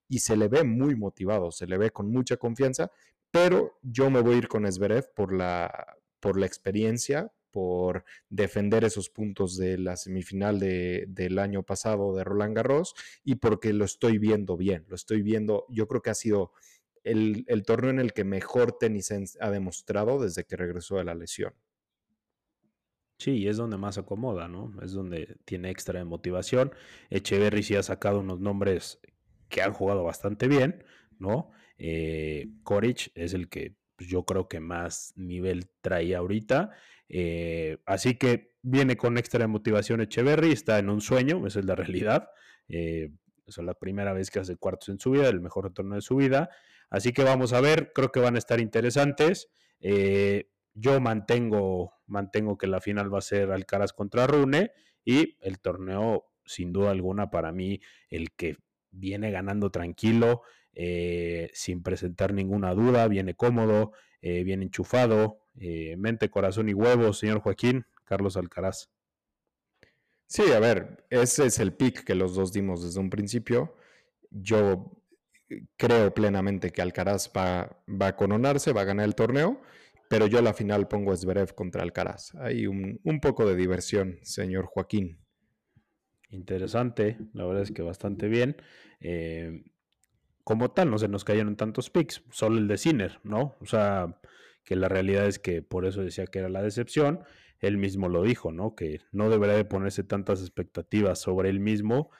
y 0.07 0.19
se 0.19 0.37
le 0.37 0.47
ve 0.47 0.63
muy 0.63 0.95
motivado, 0.95 1.51
se 1.51 1.67
le 1.67 1.77
ve 1.77 1.91
con 1.91 2.11
mucha 2.11 2.37
confianza, 2.37 2.91
pero 3.31 3.79
yo 3.81 4.09
me 4.09 4.21
voy 4.21 4.35
a 4.35 4.37
ir 4.37 4.47
con 4.47 4.65
Esberev 4.65 5.11
por 5.15 5.33
la, 5.33 5.97
por 6.19 6.39
la 6.39 6.45
experiencia, 6.45 7.31
por 7.49 8.03
defender 8.29 8.83
esos 8.83 9.09
puntos 9.09 9.57
de 9.57 9.77
la 9.77 9.95
semifinal 9.95 10.59
del 10.59 11.39
año 11.39 11.63
pasado 11.63 12.15
de 12.15 12.23
Roland 12.23 12.55
Garros 12.55 12.95
y 13.23 13.35
porque 13.35 13.73
lo 13.73 13.85
estoy 13.85 14.17
viendo 14.17 14.57
bien, 14.57 14.85
lo 14.87 14.95
estoy 14.95 15.21
viendo, 15.21 15.65
yo 15.69 15.87
creo 15.87 16.01
que 16.01 16.09
ha 16.09 16.15
sido 16.15 16.51
el, 17.03 17.45
torneo 17.65 17.91
en 17.91 17.99
el 17.99 18.13
que 18.13 18.23
mejor 18.23 18.77
tenis 18.79 19.11
ha 19.39 19.51
demostrado 19.51 20.19
desde 20.19 20.45
que 20.45 20.55
regresó 20.55 20.97
de 20.97 21.03
la 21.03 21.15
lesión. 21.15 21.53
Sí, 23.23 23.47
es 23.47 23.55
donde 23.55 23.77
más 23.77 23.97
acomoda, 23.97 24.49
¿no? 24.49 24.73
Es 24.81 24.91
donde 24.91 25.37
tiene 25.45 25.69
extra 25.69 25.99
de 25.99 26.03
motivación. 26.03 26.73
Echeverry 27.09 27.63
sí 27.63 27.73
ha 27.73 27.81
sacado 27.81 28.19
unos 28.19 28.41
nombres 28.41 28.99
que 29.47 29.61
han 29.61 29.71
jugado 29.71 30.03
bastante 30.03 30.49
bien, 30.49 30.83
¿no? 31.19 31.51
Eh, 31.77 32.49
es 33.15 33.33
el 33.33 33.47
que 33.47 33.77
pues, 33.95 34.09
yo 34.09 34.25
creo 34.25 34.49
que 34.49 34.59
más 34.59 35.13
nivel 35.15 35.69
trae 35.79 36.13
ahorita. 36.15 36.71
Eh, 37.07 37.77
así 37.85 38.15
que 38.15 38.57
viene 38.61 38.97
con 38.97 39.17
extra 39.17 39.47
motivación 39.47 40.01
Echeverry, 40.01 40.51
está 40.51 40.77
en 40.79 40.89
un 40.89 40.99
sueño, 40.99 41.47
esa 41.47 41.59
es 41.59 41.65
la 41.65 41.75
realidad. 41.77 42.27
Eh, 42.67 43.09
es 43.47 43.57
la 43.57 43.73
primera 43.73 44.11
vez 44.11 44.31
que 44.31 44.39
hace 44.39 44.57
cuartos 44.57 44.89
en 44.89 44.99
su 44.99 45.11
vida, 45.11 45.29
el 45.29 45.39
mejor 45.39 45.63
retorno 45.63 45.95
de 45.95 46.01
su 46.01 46.17
vida. 46.17 46.49
Así 46.89 47.13
que 47.13 47.23
vamos 47.23 47.53
a 47.53 47.61
ver, 47.61 47.93
creo 47.95 48.11
que 48.11 48.19
van 48.19 48.35
a 48.35 48.39
estar 48.39 48.59
interesantes. 48.59 49.47
Eh, 49.79 50.49
yo 50.73 50.99
mantengo, 50.99 51.93
mantengo 52.13 52.57
que 52.57 52.67
la 52.67 52.79
final 52.79 53.13
va 53.13 53.17
a 53.17 53.21
ser 53.21 53.51
Alcaraz 53.51 53.91
contra 53.91 54.27
Rune 54.27 54.71
y 55.03 55.37
el 55.41 55.59
torneo, 55.59 56.25
sin 56.45 56.71
duda 56.71 56.91
alguna, 56.91 57.29
para 57.29 57.51
mí, 57.51 57.81
el 58.09 58.31
que 58.31 58.57
viene 58.91 59.31
ganando 59.31 59.71
tranquilo, 59.71 60.43
eh, 60.73 61.49
sin 61.53 61.83
presentar 61.83 62.33
ninguna 62.33 62.73
duda, 62.73 63.07
viene 63.07 63.33
cómodo, 63.33 63.91
eh, 64.21 64.43
bien 64.43 64.61
enchufado, 64.61 65.39
eh, 65.59 65.95
mente, 65.97 66.29
corazón 66.29 66.69
y 66.69 66.73
huevos, 66.73 67.17
señor 67.19 67.39
Joaquín, 67.39 67.85
Carlos 68.05 68.37
Alcaraz. 68.37 68.89
Sí, 70.27 70.43
a 70.51 70.59
ver, 70.59 71.05
ese 71.09 71.45
es 71.47 71.59
el 71.59 71.73
pick 71.73 72.03
que 72.03 72.15
los 72.15 72.35
dos 72.35 72.53
dimos 72.53 72.83
desde 72.83 72.99
un 72.99 73.09
principio. 73.09 73.75
Yo 74.29 75.03
creo 75.77 76.13
plenamente 76.13 76.71
que 76.71 76.81
Alcaraz 76.81 77.29
va, 77.35 77.83
va 77.87 78.07
a 78.07 78.15
coronarse, 78.15 78.73
va 78.73 78.81
a 78.81 78.85
ganar 78.85 79.05
el 79.05 79.15
torneo, 79.15 79.61
pero 80.13 80.27
yo 80.27 80.37
a 80.37 80.43
la 80.43 80.53
final 80.53 80.87
pongo 80.87 81.15
Zverev 81.15 81.55
contra 81.55 81.81
Alcaraz. 81.81 82.35
Hay 82.35 82.67
un, 82.67 82.99
un 83.03 83.19
poco 83.19 83.47
de 83.47 83.55
diversión, 83.55 84.19
señor 84.21 84.67
Joaquín. 84.67 85.17
Interesante, 86.29 87.17
la 87.33 87.47
verdad 87.47 87.63
es 87.63 87.71
que 87.71 87.81
bastante 87.81 88.27
bien. 88.27 88.55
Eh, 88.99 89.63
como 90.43 90.69
tal, 90.69 90.91
no 90.91 90.99
se 90.99 91.07
nos 91.07 91.23
cayeron 91.23 91.55
tantos 91.55 91.89
picks, 91.89 92.23
solo 92.29 92.59
el 92.59 92.67
de 92.67 92.77
Sinner, 92.77 93.21
¿no? 93.23 93.55
O 93.59 93.65
sea, 93.65 94.19
que 94.63 94.75
la 94.75 94.87
realidad 94.87 95.25
es 95.25 95.39
que 95.39 95.63
por 95.63 95.83
eso 95.83 96.03
decía 96.03 96.27
que 96.27 96.37
era 96.37 96.49
la 96.49 96.61
decepción. 96.61 97.21
Él 97.59 97.77
mismo 97.77 98.07
lo 98.07 98.21
dijo, 98.21 98.51
¿no? 98.51 98.75
Que 98.75 98.99
no 99.11 99.31
debería 99.31 99.55
de 99.55 99.65
ponerse 99.65 100.03
tantas 100.03 100.41
expectativas 100.41 101.19
sobre 101.19 101.49
él 101.49 101.59
mismo. 101.59 102.11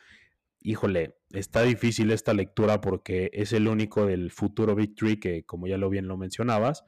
Híjole, 0.62 1.20
está 1.30 1.62
difícil 1.62 2.10
esta 2.10 2.34
lectura 2.34 2.82
porque 2.82 3.30
es 3.34 3.54
el 3.54 3.68
único 3.68 4.08
del 4.08 4.32
futuro 4.32 4.74
Victory 4.74 5.20
que, 5.20 5.46
como 5.46 5.68
ya 5.68 5.78
lo 5.78 5.92
bien 5.92 6.08
lo 6.08 6.18
mencionabas, 6.18 6.84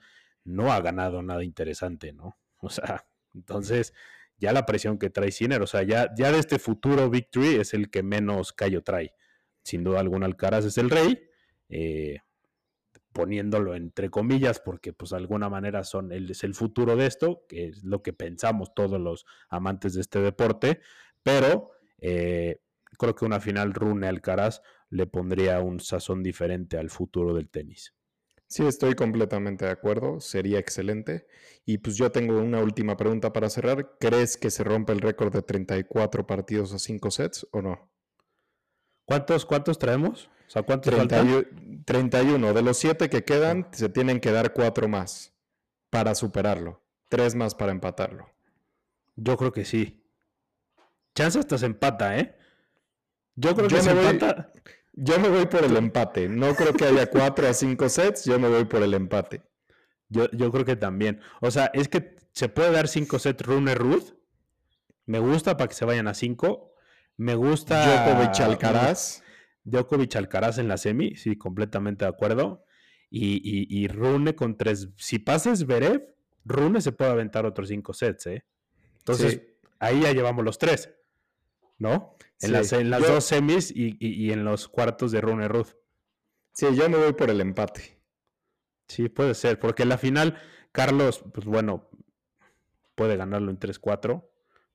no 0.46 0.72
ha 0.72 0.80
ganado 0.80 1.22
nada 1.22 1.44
interesante, 1.44 2.14
¿no? 2.14 2.38
O 2.60 2.70
sea, 2.70 3.06
entonces 3.36 3.94
ya 4.38 4.52
la 4.52 4.66
presión 4.66 4.98
que 4.98 5.12
trae 5.12 5.32
Sinner, 5.32 5.62
o 5.62 5.68
sea, 5.68 5.84
ya, 5.84 6.10
ya 6.18 6.32
de 6.32 6.40
este 6.40 6.58
futuro 6.58 7.10
Victory 7.10 7.56
es 7.56 7.74
el 7.76 7.92
que 7.92 8.02
menos 8.02 8.54
callo 8.54 8.82
trae 8.82 9.14
sin 9.66 9.84
duda 9.84 10.00
alguna 10.00 10.28
Alcaraz 10.28 10.64
es 10.66 10.78
el 10.78 10.90
rey, 10.92 11.28
eh, 11.70 12.20
poniéndolo 13.12 13.76
entre 13.76 14.10
comillas, 14.10 14.60
porque 14.60 14.94
pues 14.94 15.10
de 15.10 15.18
alguna 15.18 15.50
manera 15.50 15.84
son, 15.84 16.12
él 16.12 16.30
es 16.30 16.44
el 16.44 16.54
futuro 16.54 16.96
de 16.96 17.08
esto, 17.08 17.46
que 17.50 17.70
es 17.70 17.84
lo 17.84 18.04
que 18.04 18.14
pensamos 18.14 18.74
todos 18.76 19.02
los 19.02 19.26
amantes 19.50 19.96
de 19.96 20.02
este 20.02 20.20
deporte, 20.20 20.82
pero 21.24 21.72
eh, 21.98 22.62
creo 22.98 23.16
que 23.16 23.26
una 23.26 23.40
final 23.40 23.74
Rune 23.74 24.08
Alcaraz 24.08 24.62
le 24.90 25.08
pondría 25.08 25.60
un 25.62 25.80
sazón 25.80 26.22
diferente 26.22 26.78
al 26.78 26.92
futuro 26.92 27.34
del 27.34 27.50
tenis. 27.50 27.95
Sí, 28.48 28.66
estoy 28.66 28.96
completamente 28.96 29.66
de 29.66 29.72
acuerdo, 29.72 30.20
sería 30.20 30.60
excelente. 30.60 31.28
Y 31.66 31.80
pues 31.80 31.98
yo 31.98 32.12
tengo 32.12 32.38
una 32.38 32.62
última 32.62 32.96
pregunta 32.96 33.34
para 33.34 33.50
cerrar. 33.50 33.98
¿Crees 34.00 34.38
que 34.38 34.52
se 34.52 34.64
rompe 34.64 34.94
el 34.94 35.02
récord 35.02 35.34
de 35.34 35.42
34 35.42 36.28
partidos 36.28 36.74
a 36.74 36.80
5 36.80 37.12
sets 37.12 37.48
o 37.52 37.62
no? 37.62 37.92
¿Cuántos, 39.06 39.46
cuántos 39.46 39.80
traemos? 39.80 40.30
O 40.48 40.50
sea, 40.50 40.64
¿cuántos 40.64 40.94
31. 41.86 42.54
De 42.54 42.62
los 42.62 42.78
7 42.78 43.10
que 43.10 43.24
quedan, 43.24 43.68
se 43.72 43.90
tienen 43.90 44.20
que 44.20 44.32
dar 44.32 44.54
4 44.54 44.88
más 44.88 45.34
para 45.90 46.14
superarlo. 46.14 46.84
3 47.10 47.36
más 47.36 47.56
para 47.56 47.72
empatarlo. 47.72 48.30
Yo 49.16 49.38
creo 49.38 49.52
que 49.52 49.66
sí. 49.66 50.04
Chance 51.16 51.40
hasta 51.40 51.58
se 51.58 51.66
empata, 51.66 52.18
¿eh? 52.18 52.38
Yo 53.36 53.56
creo 53.56 53.68
que 53.68 53.82
se 53.82 53.92
empata. 53.92 54.52
Yo 54.96 55.20
me 55.20 55.30
voy 55.30 55.46
por 55.46 55.64
el 55.64 55.76
empate. 55.78 56.30
No 56.30 56.56
creo 56.56 56.74
que 56.74 56.86
haya 56.86 57.10
4 57.10 57.48
a 57.48 57.54
5 57.54 57.90
sets. 57.90 58.26
Yo 58.26 58.40
me 58.40 58.50
voy 58.50 58.66
por 58.66 58.82
el 58.82 58.94
empate. 58.94 59.44
Yo, 60.10 60.30
yo 60.32 60.52
creo 60.52 60.66
que 60.66 60.76
también. 60.76 61.22
O 61.42 61.52
sea, 61.52 61.70
es 61.74 61.88
que 61.88 62.16
se 62.32 62.50
puede 62.50 62.72
dar 62.72 62.88
5 62.88 63.20
sets 63.20 63.46
Rune 63.46 63.76
Ruth. 63.76 64.14
Me 65.06 65.20
gusta 65.20 65.58
para 65.58 65.68
que 65.68 65.76
se 65.76 65.86
vayan 65.86 66.08
a 66.08 66.14
5 66.14 66.76
me 67.18 67.36
gusta. 67.36 68.06
Djokovic 68.06 68.40
Alcaraz. 68.42 69.24
Djokovic 69.64 70.16
Alcaraz 70.16 70.58
en 70.58 70.68
la 70.68 70.78
semi, 70.78 71.16
sí, 71.16 71.38
completamente 71.38 72.06
de 72.06 72.10
acuerdo. 72.10 72.66
Y, 73.10 73.88
Rune 73.88 74.36
con 74.36 74.58
tres. 74.58 74.90
Si 74.98 75.20
pasas 75.20 75.66
Berev, 75.66 76.16
Rune 76.44 76.82
se 76.82 76.92
puede 76.92 77.12
aventar 77.12 77.46
otros 77.46 77.70
cinco 77.70 77.94
sets, 77.94 78.28
¿eh? 78.28 78.46
Entonces, 78.98 79.42
ahí 79.80 80.02
ya 80.02 80.12
llevamos 80.12 80.44
los 80.44 80.58
tres, 80.58 80.94
¿no? 81.78 82.18
En 82.42 82.52
las, 82.52 82.74
en 82.74 82.90
las 82.90 83.02
dos 83.02 83.26
semis 83.26 83.72
y, 83.74 84.32
en 84.32 84.44
los 84.44 84.68
cuartos 84.68 85.12
de 85.12 85.22
Rune 85.22 85.48
Ruth. 85.48 85.70
Sí, 86.54 86.68
yo 86.76 86.90
me 86.90 86.98
voy 86.98 87.14
por 87.14 87.30
el 87.30 87.42
empate. 87.42 88.00
Sí, 88.88 89.10
puede 89.10 89.34
ser, 89.34 89.60
porque 89.60 89.84
en 89.84 89.90
la 89.90 89.98
final, 89.98 90.38
Carlos, 90.72 91.24
pues 91.34 91.46
bueno, 91.46 91.90
puede 92.94 93.18
ganarlo 93.18 93.50
en 93.50 93.60
3-4 93.60 94.24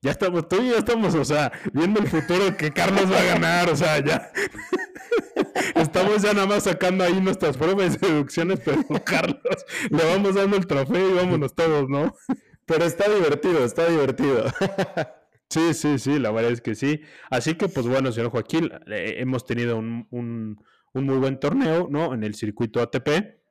Ya 0.01 0.11
estamos, 0.11 0.47
tú 0.49 0.61
y 0.61 0.69
yo 0.69 0.77
estamos, 0.77 1.15
o 1.15 1.23
sea, 1.23 1.51
viendo 1.71 2.01
el 2.01 2.07
futuro 2.07 2.57
que 2.57 2.71
Carlos 2.71 3.11
va 3.11 3.19
a 3.19 3.23
ganar, 3.23 3.69
o 3.69 3.75
sea, 3.75 4.03
ya. 4.03 4.31
Estamos 5.75 6.21
ya 6.21 6.33
nada 6.33 6.47
más 6.47 6.63
sacando 6.63 7.03
ahí 7.03 7.19
nuestras 7.21 7.57
pruebas 7.57 7.99
de 7.99 8.07
deducciones, 8.07 8.59
pero 8.63 8.83
Carlos, 9.05 9.65
le 9.89 10.03
vamos 10.03 10.35
dando 10.35 10.57
el 10.57 10.67
trofeo 10.67 11.11
y 11.11 11.13
vámonos 11.13 11.55
todos, 11.55 11.89
¿no? 11.89 12.15
Pero 12.65 12.85
está 12.85 13.09
divertido, 13.09 13.63
está 13.63 13.87
divertido. 13.87 14.45
Sí, 15.51 15.73
sí, 15.73 15.99
sí, 15.99 16.17
la 16.17 16.31
verdad 16.31 16.51
es 16.53 16.61
que 16.61 16.75
sí. 16.75 17.01
Así 17.29 17.55
que, 17.55 17.67
pues 17.67 17.85
bueno, 17.85 18.11
señor 18.13 18.31
Joaquín, 18.31 18.69
eh, 18.87 19.15
hemos 19.17 19.45
tenido 19.45 19.77
un, 19.77 20.07
un, 20.09 20.63
un, 20.93 21.05
muy 21.05 21.17
buen 21.17 21.41
torneo, 21.41 21.89
¿no? 21.91 22.13
En 22.13 22.23
el 22.23 22.35
circuito 22.35 22.81
ATP. 22.81 23.41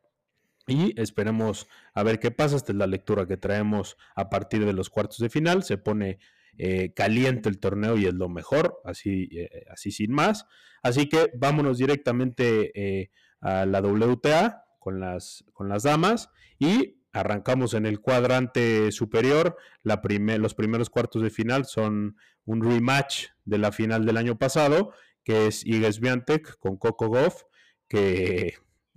Y 0.66 0.98
esperemos 0.98 1.68
a 1.92 2.02
ver 2.02 2.18
qué 2.18 2.30
pasa. 2.30 2.56
Esta 2.56 2.72
es 2.72 2.78
la 2.78 2.86
lectura 2.86 3.26
que 3.26 3.36
traemos 3.36 3.98
a 4.16 4.30
partir 4.30 4.64
de 4.64 4.72
los 4.72 4.88
cuartos 4.88 5.18
de 5.18 5.28
final. 5.28 5.62
Se 5.62 5.76
pone 5.76 6.18
eh, 6.56 6.92
caliente 6.94 7.48
el 7.48 7.58
torneo 7.58 7.96
y 7.96 8.06
es 8.06 8.14
lo 8.14 8.28
mejor, 8.28 8.80
así, 8.84 9.28
eh, 9.32 9.64
así 9.70 9.90
sin 9.90 10.12
más. 10.12 10.46
Así 10.82 11.08
que 11.08 11.30
vámonos 11.34 11.78
directamente 11.78 12.72
eh, 12.74 13.10
a 13.40 13.66
la 13.66 13.80
WTA 13.80 14.64
con 14.78 15.00
las, 15.00 15.44
con 15.52 15.68
las 15.68 15.82
damas 15.82 16.30
y 16.58 16.99
arrancamos 17.12 17.74
en 17.74 17.86
el 17.86 18.00
cuadrante 18.00 18.92
superior. 18.92 19.56
Los 19.82 20.54
primeros 20.54 20.90
cuartos 20.90 21.22
de 21.22 21.30
final 21.30 21.64
son 21.64 22.16
un 22.44 22.62
rematch 22.62 23.26
de 23.44 23.58
la 23.58 23.72
final 23.72 24.06
del 24.06 24.16
año 24.16 24.38
pasado, 24.38 24.92
que 25.24 25.46
es 25.46 25.64
Iga 25.66 25.92
Swiatek 25.92 26.58
con 26.58 26.76
Coco 26.76 27.08
Goff, 27.08 27.42
que 27.88 28.54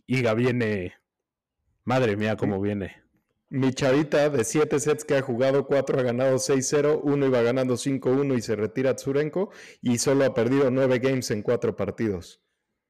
Iga 0.08 0.34
viene, 0.34 0.94
madre 1.84 2.16
mía, 2.16 2.38
cómo 2.38 2.62
viene. 2.62 3.04
Mi 3.50 3.72
chavita 3.72 4.30
de 4.30 4.44
7 4.44 4.80
sets 4.80 5.06
que 5.06 5.16
ha 5.16 5.22
jugado, 5.22 5.68
4 5.68 6.00
ha 6.00 6.04
ganado 6.04 6.38
6-0, 6.38 7.02
1 7.04 7.26
iba 7.28 7.42
ganando 7.44 7.76
5-1 7.76 8.36
y 8.36 8.42
se 8.42 8.56
retira 8.56 8.96
Tsurenko 8.96 9.52
y 9.80 10.00
solo 10.00 10.26
ha 10.26 10.34
perdido 10.34 10.72
9 10.72 10.98
games 10.98 11.30
en 11.30 11.44
4 11.44 11.76
partidos. 11.76 12.42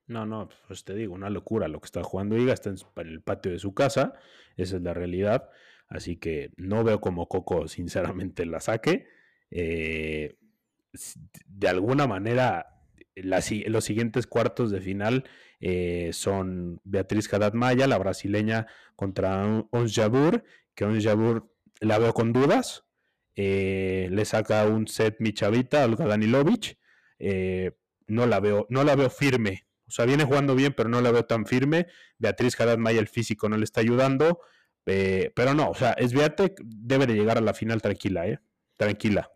No, 0.07 0.25
no, 0.25 0.49
pues 0.67 0.83
te 0.83 0.95
digo, 0.95 1.13
una 1.13 1.29
locura 1.29 1.67
lo 1.67 1.79
que 1.79 1.85
está 1.85 2.03
jugando 2.03 2.37
Iga, 2.37 2.53
está 2.53 2.69
en 2.69 2.77
el 3.07 3.21
patio 3.21 3.51
de 3.51 3.59
su 3.59 3.73
casa, 3.73 4.13
esa 4.57 4.75
es 4.75 4.81
la 4.81 4.93
realidad, 4.93 5.49
así 5.87 6.17
que 6.17 6.51
no 6.57 6.83
veo 6.83 6.99
como 6.99 7.29
Coco 7.29 7.67
sinceramente 7.67 8.45
la 8.45 8.59
saque. 8.59 9.07
Eh, 9.49 10.37
de 11.47 11.67
alguna 11.67 12.05
manera, 12.05 12.81
los 13.15 13.85
siguientes 13.85 14.27
cuartos 14.27 14.71
de 14.71 14.81
final 14.81 15.23
eh, 15.61 16.09
son 16.11 16.81
Beatriz 16.83 17.33
Haddad 17.33 17.53
Maya, 17.53 17.87
la 17.87 17.97
brasileña, 17.97 18.67
contra 18.95 19.65
Ons 19.71 19.95
Jabur, 19.95 20.43
que 20.75 20.83
Ons 20.83 21.03
Jabur 21.03 21.49
la 21.79 21.97
veo 21.97 22.13
con 22.13 22.33
dudas. 22.33 22.85
Eh, 23.35 24.09
le 24.11 24.25
saca 24.25 24.67
un 24.67 24.87
set 24.87 25.15
mi 25.19 25.33
chavita, 25.33 25.85
Olga 25.85 26.17
no, 28.07 28.27
la 28.27 28.39
veo, 28.41 28.67
no 28.69 28.83
la 28.83 28.95
veo 28.95 29.09
firme. 29.09 29.65
O 29.93 29.95
sea, 29.95 30.05
viene 30.05 30.23
jugando 30.23 30.55
bien, 30.55 30.73
pero 30.75 30.89
no 30.89 31.01
la 31.01 31.11
veo 31.11 31.25
tan 31.25 31.45
firme. 31.45 31.85
Beatriz 32.17 32.59
Haddad 32.59 32.79
Maya, 32.79 32.99
el 32.99 33.07
físico, 33.07 33.47
no 33.47 33.57
le 33.57 33.63
está 33.63 33.81
ayudando. 33.81 34.41
pero 34.83 35.53
no, 35.53 35.69
o 35.69 35.75
sea, 35.75 35.95
Sviatek 35.99 36.59
debe 36.65 37.05
de 37.05 37.13
llegar 37.13 37.37
a 37.37 37.41
la 37.41 37.53
final 37.53 37.79
tranquila, 37.79 38.27
¿eh? 38.27 38.39
Tranquila. 38.75 39.31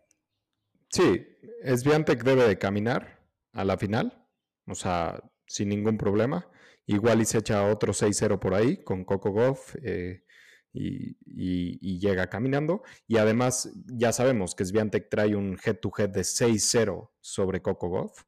Sí, 0.90 1.24
Sviatek 1.64 2.24
debe 2.24 2.48
de 2.48 2.58
caminar 2.58 3.24
a 3.52 3.64
la 3.64 3.78
final. 3.78 4.26
O 4.66 4.74
sea, 4.74 5.22
sin 5.46 5.68
ningún 5.68 5.96
problema. 5.96 6.50
Igual 6.86 7.20
y 7.20 7.24
se 7.24 7.38
echa 7.38 7.70
otro 7.70 7.92
6-0 7.92 8.40
por 8.40 8.54
ahí 8.54 8.82
con 8.82 9.04
Coco 9.04 9.30
Goff 9.30 9.76
eh, 9.84 10.24
y, 10.72 11.98
llega 12.00 12.28
caminando. 12.28 12.82
Y 13.06 13.18
además 13.18 13.70
ya 13.86 14.12
sabemos 14.12 14.56
que 14.56 14.64
Sviantec 14.64 15.08
trae 15.08 15.36
un 15.36 15.56
head-to-head 15.64 16.08
de 16.08 16.22
6-0 16.22 17.12
sobre 17.20 17.62
Coco 17.62 17.88
Goff. 17.90 18.24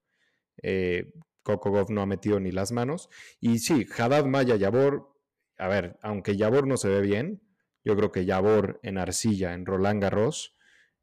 Eh, 0.62 1.12
Coco 1.42 1.70
Goff 1.70 1.90
no 1.90 2.02
ha 2.02 2.06
metido 2.06 2.40
ni 2.40 2.52
las 2.52 2.72
manos. 2.72 3.08
Y 3.40 3.58
sí, 3.58 3.86
Haddad 3.96 4.24
Maya 4.26 4.56
Yabor, 4.56 5.14
a 5.58 5.68
ver, 5.68 5.98
aunque 6.02 6.36
Yabor 6.36 6.66
no 6.66 6.76
se 6.76 6.88
ve 6.88 7.00
bien, 7.00 7.42
yo 7.84 7.96
creo 7.96 8.12
que 8.12 8.24
Yabor 8.24 8.80
en 8.82 8.98
arcilla, 8.98 9.54
en 9.54 9.66
Roland 9.66 10.02
Garros, 10.02 10.56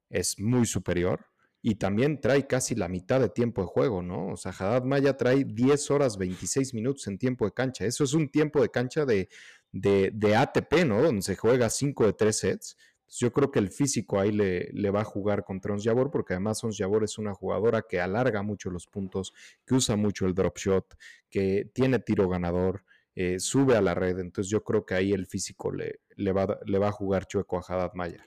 es 0.10 0.40
muy 0.40 0.66
superior 0.66 1.26
y 1.62 1.76
también 1.76 2.22
trae 2.22 2.48
casi 2.48 2.76
la 2.76 2.88
mitad 2.88 3.20
de 3.20 3.30
tiempo 3.30 3.62
de 3.62 3.68
juego, 3.68 4.02
¿no? 4.02 4.28
O 4.28 4.38
sea, 4.38 4.52
Haddad 4.58 4.84
Maya 4.84 5.18
trae 5.18 5.44
10 5.44 5.92
horas 5.92 6.18
26 6.18 6.74
minutos 6.74 7.08
en 7.08 7.18
tiempo 7.18 7.46
de 7.46 7.52
cancha. 7.52 7.86
Eso 7.86 8.04
es 8.04 8.14
un 8.14 8.30
tiempo 8.30 8.62
de 8.62 8.70
cancha 8.70 9.06
de, 9.06 9.28
de, 9.72 10.36
ATP, 10.36 10.86
¿no? 10.86 11.02
Donde 11.02 11.24
se 11.24 11.36
juega 11.36 11.70
5 11.70 12.06
de 12.06 12.14
3 12.14 12.38
sets. 12.38 12.78
Yo 13.10 13.32
creo 13.32 13.52
que 13.52 13.60
el 13.60 13.70
físico 13.70 14.20
ahí 14.20 14.32
le, 14.32 14.70
le 14.74 14.90
va 14.90 15.02
a 15.02 15.06
jugar 15.06 15.44
contra 15.44 15.74
Ons 15.74 15.84
Jabor, 15.84 16.12
porque 16.12 16.34
además 16.34 16.64
Ons 16.64 16.78
Jabor 16.78 17.04
es 17.04 17.18
una 17.18 17.34
jugadora 17.34 17.84
que 17.88 18.02
alarga 18.02 18.42
mucho 18.44 18.70
los 18.70 18.88
puntos, 18.88 19.34
que 19.66 19.76
usa 19.76 19.96
mucho 19.96 20.26
el 20.26 20.34
drop 20.34 20.58
shot, 20.58 20.96
que 21.30 21.70
tiene 21.74 22.00
tiro 22.00 22.28
ganador, 22.28 22.84
eh, 23.16 23.40
sube 23.40 23.76
a 23.76 23.82
la 23.82 23.94
red. 23.94 24.20
Entonces 24.20 24.52
yo 24.52 24.64
creo 24.64 24.86
que 24.86 24.96
ahí 24.96 25.14
el 25.14 25.26
físico 25.26 25.72
le, 25.72 26.02
le, 26.16 26.32
va, 26.34 26.60
le 26.66 26.78
va 26.80 26.90
a 26.90 26.92
jugar 26.92 27.26
chueco 27.26 27.58
a 27.58 27.62
Haddad 27.62 27.94
Maya. 27.94 28.26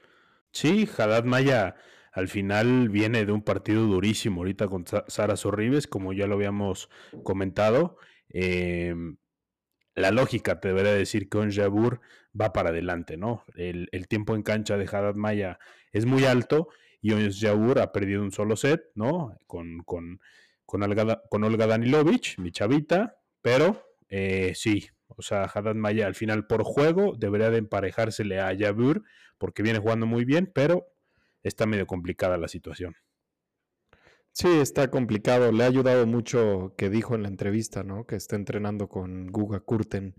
Sí, 0.53 0.89
Haddad 0.97 1.25
Maya 1.25 1.77
al 2.13 2.29
final 2.29 2.89
viene 2.89 3.25
de 3.25 3.33
un 3.33 3.43
partido 3.43 3.83
durísimo 3.83 4.41
ahorita 4.41 4.69
con 4.69 4.85
Sara 5.07 5.37
Sorribes, 5.37 5.87
como 5.87 6.13
ya 6.13 6.27
lo 6.27 6.35
habíamos 6.35 6.89
comentado. 7.23 7.99
Em, 8.29 9.17
la 10.01 10.11
lógica 10.11 10.61
te 10.61 10.69
debería 10.69 10.93
decir 10.93 11.29
que 11.29 11.39
Onjabur 11.39 12.01
va 12.39 12.53
para 12.53 12.71
adelante, 12.71 13.17
¿no? 13.17 13.45
El, 13.55 13.89
tiempo 14.09 14.35
en 14.35 14.43
cancha 14.43 14.77
de 14.77 14.85
Haddad 14.85 15.15
Maya 15.15 15.59
es 15.93 16.07
muy 16.07 16.25
alto 16.25 16.69
y 17.01 17.13
Onjabur 17.13 17.79
ha 17.81 17.93
perdido 17.93 18.23
un 18.23 18.33
solo 18.33 18.57
set, 18.57 18.83
¿no? 18.95 19.37
Con, 19.47 19.83
con, 19.85 20.21
con, 20.67 20.83
Olga, 20.83 21.67
Danilovich, 21.67 22.39
mi 22.39 22.53
chavita, 22.53 23.19
pero 23.43 23.85
eh, 24.09 24.53
sí, 24.55 24.89
o 25.09 25.23
sea, 25.23 25.45
Haddad 25.45 25.75
Maya 25.75 26.07
al 26.07 26.15
final 26.15 26.47
por 26.47 26.63
juego 26.63 27.15
debería 27.17 27.51
de 27.51 27.59
emparejársele 27.59 28.41
a 28.41 28.57
Jabur 28.57 29.05
porque 29.39 29.63
viene 29.63 29.79
jugando 29.79 30.07
muy 30.07 30.25
bien, 30.25 30.51
pero 30.55 30.87
está 31.43 31.67
medio 31.67 31.87
complicada 31.87 32.37
la 32.37 32.49
situación. 32.49 32.97
Sí, 34.33 34.49
está 34.49 34.91
complicado. 34.91 35.53
Le 35.53 35.65
ha 35.65 35.67
ayudado 35.67 36.07
mucho 36.07 36.75
que 36.77 36.89
dijo 36.89 37.15
en 37.15 37.23
la 37.23 37.29
entrevista, 37.29 37.83
¿no? 37.83 38.07
Que 38.07 38.17
está 38.17 38.37
entrenando 38.37 38.89
con 38.89 39.27
Guga 39.29 39.61
Kurten. 39.61 40.15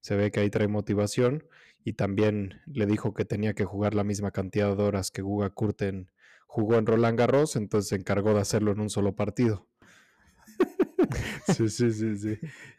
Se 0.00 0.16
ve 0.16 0.30
que 0.30 0.40
ahí 0.40 0.50
trae 0.50 0.68
motivación 0.68 1.44
y 1.84 1.94
también 1.94 2.60
le 2.66 2.86
dijo 2.86 3.14
que 3.14 3.24
tenía 3.24 3.54
que 3.54 3.64
jugar 3.64 3.94
la 3.94 4.04
misma 4.04 4.30
cantidad 4.30 4.76
de 4.76 4.82
horas 4.82 5.10
que 5.10 5.22
Guga 5.22 5.50
Kurten 5.50 6.10
jugó 6.46 6.76
en 6.76 6.86
Roland 6.86 7.18
Garros, 7.18 7.56
entonces 7.56 7.90
se 7.90 7.96
encargó 7.96 8.34
de 8.34 8.40
hacerlo 8.40 8.72
en 8.72 8.80
un 8.80 8.90
solo 8.90 9.14
partido. 9.14 9.68
sí, 11.46 11.68
sí, 11.68 11.92
sí, 11.92 12.16
sí. 12.16 12.38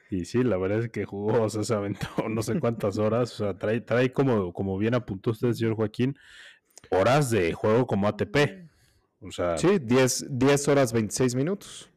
Y 0.09 0.25
sí, 0.25 0.43
la 0.43 0.57
verdad 0.57 0.79
es 0.79 0.89
que 0.89 1.05
jugó, 1.05 1.43
o 1.43 1.49
sea, 1.49 1.63
se 1.63 1.73
aventó 1.73 2.07
no 2.29 2.41
sé 2.41 2.59
cuántas 2.59 2.97
horas, 2.97 3.33
o 3.39 3.45
sea, 3.45 3.57
trae, 3.57 3.81
trae 3.81 4.11
como, 4.11 4.53
como 4.53 4.77
bien 4.77 4.95
apuntó 4.95 5.31
usted, 5.31 5.53
señor 5.53 5.75
Joaquín, 5.75 6.15
horas 6.89 7.29
de 7.29 7.53
juego 7.53 7.85
como 7.85 8.07
ATP. 8.07 8.68
O 9.21 9.31
sea, 9.31 9.57
sí, 9.57 9.79
10, 9.79 10.27
10 10.29 10.67
horas 10.67 10.93
26 10.93 11.35
minutos. 11.35 11.89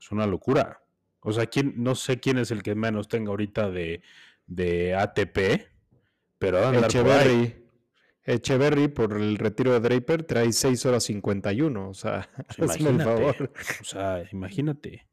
Es 0.00 0.10
una 0.10 0.26
locura. 0.26 0.80
O 1.20 1.32
sea, 1.32 1.46
¿quién, 1.46 1.74
no 1.76 1.94
sé 1.94 2.20
quién 2.20 2.38
es 2.38 2.50
el 2.50 2.62
que 2.62 2.74
menos 2.74 3.08
tenga 3.08 3.30
ahorita 3.30 3.70
de, 3.70 4.02
de 4.46 4.94
ATP, 4.94 5.68
pero 6.38 6.72
Echeverry. 6.72 7.64
Echeverry 8.24 8.88
por 8.88 9.16
el 9.16 9.38
retiro 9.38 9.72
de 9.72 9.80
Draper 9.80 10.24
trae 10.24 10.52
6 10.52 10.86
horas 10.86 11.04
51. 11.04 11.88
O 11.88 11.94
sea, 11.94 12.28
pues 12.56 12.70
hazme 12.72 12.90
el 12.90 13.02
favor. 13.02 13.52
O 13.80 13.84
sea, 13.84 14.24
imagínate. 14.32 15.06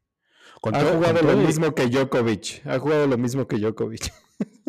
Ha 0.72 0.84
jugado 0.84 1.22
lo 1.22 1.36
mismo 1.36 1.74
que 1.74 1.88
Djokovic. 1.88 2.66
Ha 2.66 2.78
jugado 2.78 3.06
lo 3.06 3.18
mismo 3.18 3.46
que 3.46 3.58
Djokovic. 3.58 4.12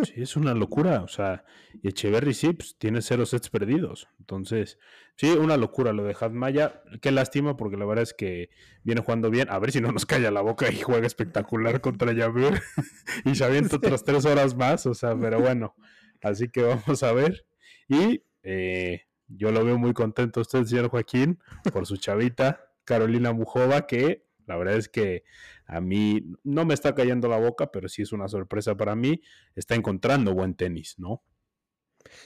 Sí, 0.04 0.22
es 0.22 0.36
una 0.36 0.54
locura. 0.54 1.02
O 1.02 1.08
sea, 1.08 1.46
y 1.82 1.88
Echeverry 1.88 2.36
sí, 2.36 2.54
pues, 2.54 2.76
tiene 2.78 3.02
cero 3.02 3.26
sets 3.26 3.50
perdidos. 3.50 4.08
Entonces, 4.20 4.78
sí, 5.16 5.32
una 5.32 5.58
locura 5.58 5.94
lo 5.94 6.04
de 6.04 6.16
Hadmaya. 6.20 6.84
Qué 7.02 7.12
lástima, 7.12 7.58
porque 7.58 7.76
la 7.76 7.86
verdad 7.86 8.04
es 8.04 8.14
que 8.14 8.52
viene 8.84 9.02
jugando 9.02 9.32
bien. 9.32 9.50
A 9.50 9.58
ver 9.58 9.72
si 9.72 9.82
no 9.82 9.92
nos 9.92 10.06
calla 10.06 10.30
la 10.30 10.42
boca 10.42 10.72
y 10.72 10.80
juega 10.80 11.08
espectacular 11.08 11.82
contra 11.82 12.14
Yabur. 12.14 12.62
y 13.26 13.34
se 13.34 13.44
avienta 13.44 13.76
otras 13.78 14.04
tres 14.04 14.26
horas 14.26 14.56
más. 14.56 14.86
O 14.86 14.94
sea, 14.94 15.18
pero 15.20 15.40
bueno. 15.40 15.76
Así 16.22 16.50
que 16.50 16.62
vamos 16.62 17.02
a 17.02 17.12
ver. 17.12 17.46
Y 17.88 18.24
eh, 18.44 19.02
yo 19.28 19.52
lo 19.52 19.64
veo 19.66 19.78
muy 19.78 19.94
contento 19.94 20.42
usted, 20.42 20.64
señor 20.66 20.90
Joaquín, 20.90 21.40
por 21.72 21.86
su 21.86 21.98
chavita, 21.98 22.62
Carolina 22.86 23.34
Mujova, 23.34 23.88
que 23.88 24.23
la 24.48 24.58
verdad 24.58 24.78
es 24.78 24.90
que 24.90 25.24
a 25.66 25.82
mí 25.82 26.34
no 26.44 26.66
me 26.66 26.74
está 26.74 26.96
cayendo 26.96 27.28
la 27.28 27.40
boca, 27.40 27.72
pero 27.72 27.88
sí 27.90 28.02
es 28.02 28.12
una 28.12 28.28
sorpresa 28.28 28.76
para 28.76 28.96
mí. 28.96 29.22
Está 29.56 29.76
encontrando 29.76 30.34
buen 30.34 30.56
tenis, 30.56 30.96
¿no? 30.98 31.24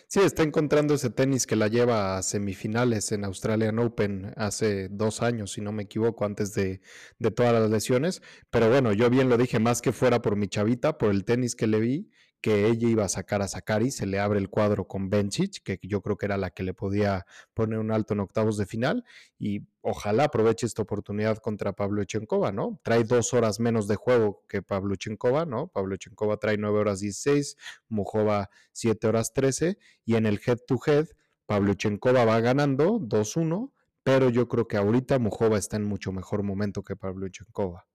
Sí, 0.08 0.20
está 0.22 0.44
encontrando 0.44 0.96
ese 0.96 1.10
tenis 1.10 1.46
que 1.46 1.56
la 1.56 1.68
lleva 1.68 2.18
a 2.18 2.24
semifinales 2.24 3.12
en 3.12 3.24
Australian 3.26 3.80
Open 3.80 4.34
hace 4.36 4.90
dos 4.90 5.22
años, 5.22 5.52
si 5.52 5.62
no 5.62 5.72
me 5.72 5.84
equivoco, 5.84 6.26
antes 6.26 6.54
de, 6.54 6.82
de, 7.20 7.32
todas 7.32 7.54
las 7.54 7.70
lesiones. 7.70 8.22
Pero 8.50 8.70
bueno, 8.70 8.94
yo 8.94 9.10
bien 9.10 9.30
lo 9.30 9.38
dije, 9.38 9.60
más 9.60 9.82
que 9.82 9.92
fuera 9.92 10.22
por 10.22 10.36
mi 10.36 10.48
chavita, 10.48 10.98
por 10.98 11.12
el 11.12 11.26
tenis 11.26 11.56
que 11.56 11.68
le 11.68 11.80
vi, 11.80 12.10
que 12.42 12.68
ella 12.68 12.88
iba 12.88 13.04
a 13.04 13.10
sacar 13.10 13.42
a 13.42 13.48
Sakari, 13.48 13.92
se 13.92 14.06
le 14.06 14.20
abre 14.20 14.40
el 14.40 14.50
cuadro 14.50 14.88
con 14.88 15.10
Bencic, 15.10 15.64
que 15.64 15.80
yo 15.82 16.02
creo 16.02 16.18
que 16.18 16.28
era 16.28 16.38
la 16.38 16.52
que 16.52 16.64
le 16.64 16.74
podía 16.74 17.26
poner 17.54 17.80
un 17.80 17.92
alto 17.92 18.14
en 18.14 18.20
octavos 18.20 18.58
de 18.58 18.66
final, 18.66 19.04
y 19.40 19.68
ojalá 19.82 20.26
aproveche 20.26 20.66
esta 20.66 20.82
oportunidad 20.82 21.38
contra 21.38 21.74
Pablo 21.74 22.02
Echenkova, 22.02 22.52
¿no? 22.52 22.80
Trae 22.84 23.04
dos 23.04 23.34
horas 23.34 23.60
menos 23.60 23.88
de 23.88 23.96
juego 23.96 24.44
que 24.48 24.62
Pablo 24.62 24.94
Echenkova, 24.94 25.46
¿no? 25.46 25.68
Pablo 25.68 25.96
Echenkova 25.96 26.38
trae 26.38 26.58
nueve 26.58 26.80
horas 26.80 27.00
16, 27.00 27.58
Mujova 27.90 28.50
siete 28.72 29.08
horas 29.08 29.34
13, 29.34 29.78
y 30.06 30.16
en 30.16 30.26
el 30.26 30.40
head-to-head, 30.46 31.08
Pablo 31.46 31.72
Echenkova 31.72 32.26
va 32.26 32.40
ganando 32.40 33.00
2-1, 33.00 33.72
pero 34.04 34.30
yo 34.30 34.48
creo 34.48 34.68
que 34.68 34.78
ahorita 34.78 35.20
Mujova 35.20 35.58
está 35.58 35.78
en 35.78 35.84
mucho 35.86 36.12
mejor 36.12 36.44
momento 36.44 36.84
que 36.84 36.96
Pablo 36.96 37.26
Echenkova. 37.26 37.88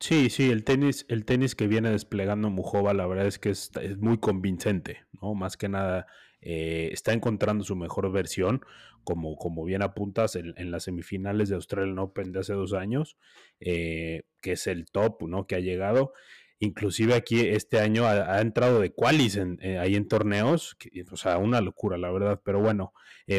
Sí, 0.00 0.28
sí, 0.28 0.50
el 0.50 0.64
tenis, 0.64 1.06
el 1.08 1.24
tenis 1.24 1.54
que 1.54 1.66
viene 1.66 1.90
desplegando 1.90 2.50
Mujova, 2.50 2.92
la 2.92 3.06
verdad 3.06 3.26
es 3.26 3.38
que 3.38 3.50
es, 3.50 3.70
muy 3.98 4.18
convincente, 4.18 5.04
¿no? 5.12 5.34
Más 5.34 5.56
que 5.56 5.68
nada, 5.68 6.06
eh, 6.40 6.90
está 6.92 7.12
encontrando 7.12 7.64
su 7.64 7.74
mejor 7.76 8.12
versión, 8.12 8.60
como, 9.02 9.36
como 9.36 9.64
bien 9.64 9.82
apuntas 9.82 10.36
en, 10.36 10.70
las 10.70 10.84
semifinales 10.84 11.48
de 11.48 11.54
Australian 11.54 11.98
Open 11.98 12.32
de 12.32 12.40
hace 12.40 12.52
dos 12.52 12.74
años, 12.74 13.16
eh, 13.60 14.24
que 14.42 14.52
es 14.52 14.66
el 14.66 14.86
top, 14.86 15.22
¿no? 15.28 15.46
Que 15.46 15.54
ha 15.56 15.60
llegado. 15.60 16.12
Inclusive 16.58 17.14
aquí 17.14 17.40
este 17.40 17.80
año 17.80 18.06
ha, 18.06 18.40
entrado 18.40 18.80
de 18.80 18.92
qualis 18.92 19.36
en, 19.36 19.58
eh, 19.62 19.78
ahí 19.78 19.96
en 19.96 20.08
torneos, 20.08 20.76
o 21.10 21.16
sea, 21.16 21.38
una 21.38 21.60
locura, 21.60 21.98
la 21.98 22.10
verdad. 22.10 22.40
Pero 22.44 22.60
bueno, 22.60 22.92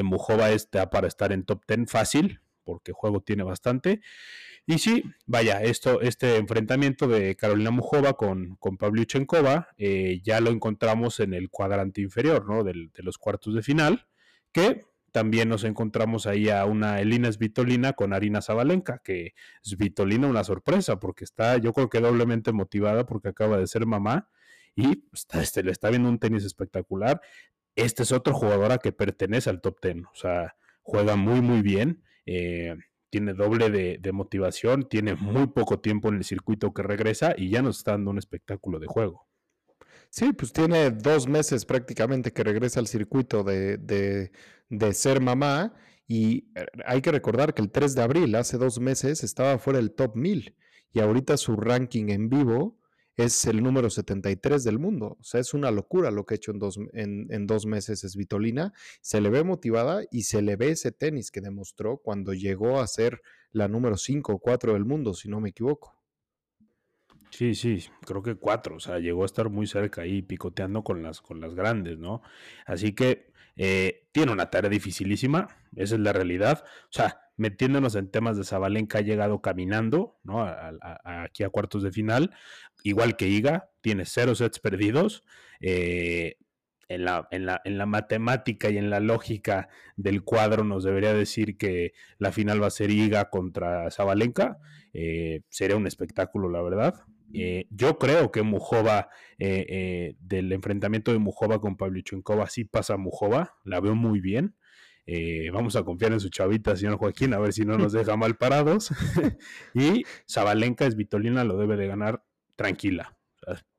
Mujova 0.04 0.52
está 0.52 0.90
para 0.90 1.08
estar 1.08 1.32
en 1.32 1.46
top 1.46 1.64
10 1.68 1.90
fácil, 1.90 2.42
porque 2.66 2.92
juego 2.92 3.22
tiene 3.22 3.44
bastante. 3.44 4.02
Y 4.66 4.80
sí, 4.80 5.04
vaya, 5.26 5.62
esto, 5.62 6.02
este 6.02 6.36
enfrentamiento 6.38 7.08
de 7.08 7.36
Carolina 7.36 7.72
Mujova 7.72 8.14
con, 8.14 8.56
con 8.58 8.78
Pavlyuchenkova 8.78 9.70
eh, 9.78 10.22
ya 10.24 10.42
lo 10.42 10.50
encontramos 10.50 11.20
en 11.22 11.34
el 11.34 11.50
cuadrante 11.50 12.02
inferior, 12.02 12.46
¿no? 12.50 12.64
de 12.64 12.90
los 12.96 13.18
cuartos 13.18 13.54
de 13.54 13.62
final, 13.62 14.08
que 14.52 14.86
también 15.16 15.48
nos 15.48 15.64
encontramos 15.64 16.28
ahí 16.28 16.50
a 16.50 16.66
una 16.66 17.00
Elina 17.00 17.32
Svitolina 17.32 17.94
con 17.94 18.12
Arina 18.12 18.42
Zabalenka, 18.42 18.98
que 19.02 19.34
Svitolina 19.64 20.28
una 20.28 20.44
sorpresa, 20.44 21.00
porque 21.00 21.24
está, 21.24 21.56
yo 21.58 21.72
creo 21.72 21.90
que 21.90 22.02
doblemente 22.02 22.52
motivada 22.52 23.06
porque 23.06 23.30
acaba 23.30 23.58
de 23.58 23.66
ser 23.66 23.86
mamá 23.86 24.30
y 24.76 25.06
está, 25.14 25.42
este, 25.42 25.64
le 25.64 25.72
está 25.72 25.90
viendo 25.90 26.10
un 26.10 26.20
tenis 26.20 26.44
espectacular. 26.44 27.22
Este 27.78 28.04
es 28.04 28.12
otro 28.12 28.34
jugadora 28.34 28.78
que 28.78 28.92
pertenece 28.92 29.50
al 29.50 29.62
top 29.62 29.80
ten, 29.80 30.04
o 30.06 30.16
sea, 30.16 30.58
juega 30.82 31.16
muy, 31.16 31.40
muy 31.40 31.62
bien. 31.62 32.04
Eh, 32.26 32.76
tiene 33.10 33.34
doble 33.34 33.70
de, 33.70 34.12
motivación, 34.12 34.90
tiene 34.90 35.16
muy 35.16 35.48
poco 35.48 35.80
tiempo 35.80 36.10
en 36.10 36.16
el 36.16 36.26
circuito 36.26 36.74
que 36.74 36.84
regresa 36.84 37.34
y 37.38 37.50
ya 37.50 37.62
nos 37.62 37.78
está 37.78 37.92
dando 37.92 38.12
un 38.12 38.18
espectáculo 38.18 38.78
de 38.78 38.88
juego. 38.88 39.30
Sí, 40.10 40.34
pues 40.34 40.52
tiene 40.52 40.92
dos 40.92 41.28
meses 41.28 41.66
prácticamente 41.66 42.32
que 42.32 42.44
regresa 42.44 42.82
al 42.82 42.88
circuito 42.88 43.44
de, 43.44 43.78
de, 43.78 44.94
ser 44.94 45.22
mamá 45.22 45.74
y 46.08 46.52
eh, 46.56 46.66
hay 46.86 47.02
que 47.02 47.12
recordar 47.12 47.54
que 47.54 47.62
el 47.62 47.72
3 47.72 47.96
de 47.96 48.02
abril, 48.02 48.36
hace 48.36 48.58
dos 48.58 48.80
meses, 48.80 49.24
estaba 49.24 49.58
fuera 49.60 49.80
del 49.80 49.94
top 49.94 50.16
1000 50.16 50.56
y 50.92 51.00
ahorita 51.00 51.38
su 51.38 51.56
ranking 51.56 52.10
en 52.10 52.30
vivo 52.30 52.80
es 53.18 53.46
el 53.46 53.64
número 53.64 53.90
73 53.90 54.64
del 54.64 54.80
mundo. 54.80 55.18
O 55.20 55.24
sea, 55.24 55.40
es 55.40 55.54
una 55.54 55.72
locura 55.72 56.12
lo 56.12 56.26
que 56.26 56.34
ha 56.34 56.38
hecho 56.38 56.52
en 56.52 56.60
dos, 56.60 56.80
en, 56.94 57.48
dos 57.48 57.66
meses 57.66 58.04
es 58.04 58.16
Vitolina. 58.16 58.74
Se 59.02 59.22
le 59.22 59.30
ve 59.30 59.44
motivada 59.44 60.04
y 60.12 60.24
se 60.24 60.42
le 60.42 60.56
ve 60.56 60.70
ese 60.70 60.92
tenis 60.92 61.32
que 61.32 61.42
demostró 61.42 61.98
cuando 61.98 62.34
llegó 62.34 62.80
a 62.80 62.88
ser 62.88 63.22
la 63.52 63.68
número 63.68 63.98
5 63.98 64.34
o 64.34 64.40
4 64.40 64.74
del 64.74 64.86
mundo, 64.86 65.14
si 65.14 65.30
no 65.30 65.40
me 65.40 65.50
equivoco. 65.50 65.96
Sí, 67.30 67.54
sí, 67.54 67.84
creo 68.06 68.24
que 68.24 68.36
cuatro, 68.36 68.78
o 68.78 68.80
sea, 68.80 69.00
llegó 69.00 69.24
a 69.24 69.26
estar 69.26 69.50
muy 69.50 69.68
cerca 69.68 70.04
ahí 70.04 70.22
picoteando 70.22 70.84
con 70.84 71.04
las, 71.04 71.20
con 71.20 71.42
las 71.42 71.54
grandes, 71.54 71.98
¿no? 71.98 72.22
Así 72.66 72.94
que 72.94 73.34
eh, 73.58 74.08
tiene 74.14 74.32
una 74.32 74.50
tarea 74.50 74.70
dificilísima, 74.70 75.48
esa 75.76 75.96
es 75.96 76.02
la 76.02 76.14
realidad. 76.14 76.64
O 76.66 76.94
sea, 76.94 77.25
metiéndonos 77.38 77.96
en 77.96 78.10
temas 78.10 78.38
de 78.38 78.44
Zabalenka, 78.44 79.00
ha 79.00 79.02
llegado 79.02 79.42
caminando, 79.42 80.18
¿no? 80.24 80.46
aquí 81.04 81.44
a 81.44 81.50
cuartos 81.50 81.84
de 81.84 81.92
final, 81.92 82.32
igual 82.84 83.16
que 83.18 83.28
Iga, 83.28 83.70
tiene 83.82 84.06
cero 84.06 84.36
sets 84.36 84.60
perdidos. 84.60 85.24
Eh, 85.60 86.38
en, 86.88 87.04
la, 87.04 87.28
en, 87.32 87.48
la, 87.48 87.62
en 87.66 87.80
la 87.80 87.88
matemática 87.88 88.70
y 88.70 88.78
en 88.78 88.92
la 88.92 89.00
lógica 89.00 89.70
del 89.96 90.24
cuadro 90.24 90.64
nos 90.64 90.84
debería 90.84 91.14
decir 91.14 91.58
que 91.58 91.94
la 92.20 92.32
final 92.32 92.62
va 92.62 92.68
a 92.68 92.72
ser 92.72 92.92
Iga 92.92 93.30
contra 93.32 93.90
Zabalenka. 93.90 94.60
Eh, 94.94 95.42
sería 95.50 95.78
un 95.78 95.88
espectáculo, 95.88 96.50
la 96.50 96.62
verdad. 96.62 96.94
Eh, 97.34 97.66
yo 97.70 97.98
creo 97.98 98.32
que 98.32 98.44
Mujova, 98.44 99.10
del 99.38 100.52
enfrentamiento 100.54 101.12
de 101.12 101.18
Mujova 101.18 101.60
con 101.60 101.76
Pavlyuchenkova, 101.76 102.48
sí 102.48 102.64
pasa 102.64 102.98
Mujova, 102.98 103.56
la 103.66 103.82
veo 103.82 103.96
muy 103.96 104.22
bien. 104.22 104.56
Eh, 105.08 105.50
vamos 105.54 105.76
a 105.76 105.84
confiar 105.84 106.14
en 106.14 106.20
su 106.20 106.30
chavita, 106.30 106.76
señor 106.76 106.98
Joaquín, 106.98 107.34
a 107.34 107.40
ver 107.40 107.54
si 107.54 107.64
no 107.64 107.78
nos 107.78 107.94
deja 107.94 108.18
mal 108.18 108.38
parados. 108.38 108.92
y 109.74 110.04
Zabalenka 110.30 110.86
es 110.86 110.96
Vitolina, 110.96 111.44
lo 111.44 111.58
debe 111.58 111.78
de 111.78 111.88
ganar 111.88 112.24
tranquila. 112.56 113.18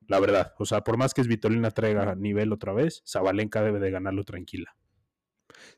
La 0.08 0.20
verdad, 0.20 0.54
o 0.58 0.66
sea, 0.66 0.82
por 0.82 0.96
más 0.96 1.14
que 1.14 1.20
es 1.20 1.26
Vitolina 1.26 1.72
traiga 1.72 2.14
nivel 2.14 2.52
otra 2.52 2.72
vez, 2.72 3.02
Zabalenka 3.06 3.62
debe 3.62 3.80
de 3.80 3.90
ganarlo 3.90 4.22
tranquila. 4.22 4.76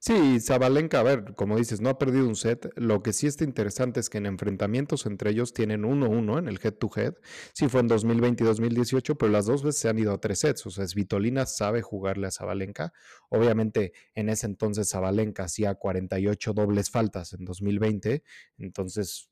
Sí, 0.01 0.39
Zabalenka, 0.41 1.01
a 1.01 1.03
ver, 1.03 1.35
como 1.35 1.57
dices, 1.57 1.81
no 1.81 1.89
ha 1.91 1.99
perdido 1.99 2.29
un 2.29 2.37
set. 2.37 2.71
Lo 2.77 3.03
que 3.03 3.13
sí 3.13 3.27
está 3.27 3.43
interesante 3.43 3.99
es 3.99 4.09
que 4.09 4.19
en 4.19 4.27
enfrentamientos 4.27 5.07
entre 5.07 5.31
ellos 5.31 5.53
tienen 5.53 5.83
1-1 5.83 6.39
en 6.39 6.47
el 6.49 6.61
head-to-head. 6.63 7.15
Sí 7.53 7.69
fue 7.69 7.81
en 7.81 7.89
2020 7.89 8.45
y 8.45 8.47
2018, 8.47 9.17
pero 9.19 9.33
las 9.33 9.47
dos 9.47 9.65
veces 9.65 9.81
se 9.81 9.89
han 9.89 9.99
ido 9.99 10.13
a 10.13 10.21
tres 10.21 10.39
sets. 10.41 10.65
O 10.67 10.71
sea, 10.71 10.87
Svitolina 10.87 11.47
sabe 11.47 11.83
jugarle 11.83 12.29
a 12.29 12.31
Zabalenka. 12.31 12.93
Obviamente, 13.29 13.93
en 14.15 14.29
ese 14.29 14.47
entonces 14.47 14.89
Zabalenka 14.89 15.45
hacía 15.45 15.75
48 15.75 16.53
dobles 16.53 16.91
faltas 16.91 17.33
en 17.33 17.45
2020. 17.45 18.23
Entonces, 18.59 19.31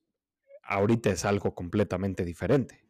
ahorita 0.64 1.10
es 1.10 1.24
algo 1.24 1.54
completamente 1.54 2.24
diferente. 2.24 2.85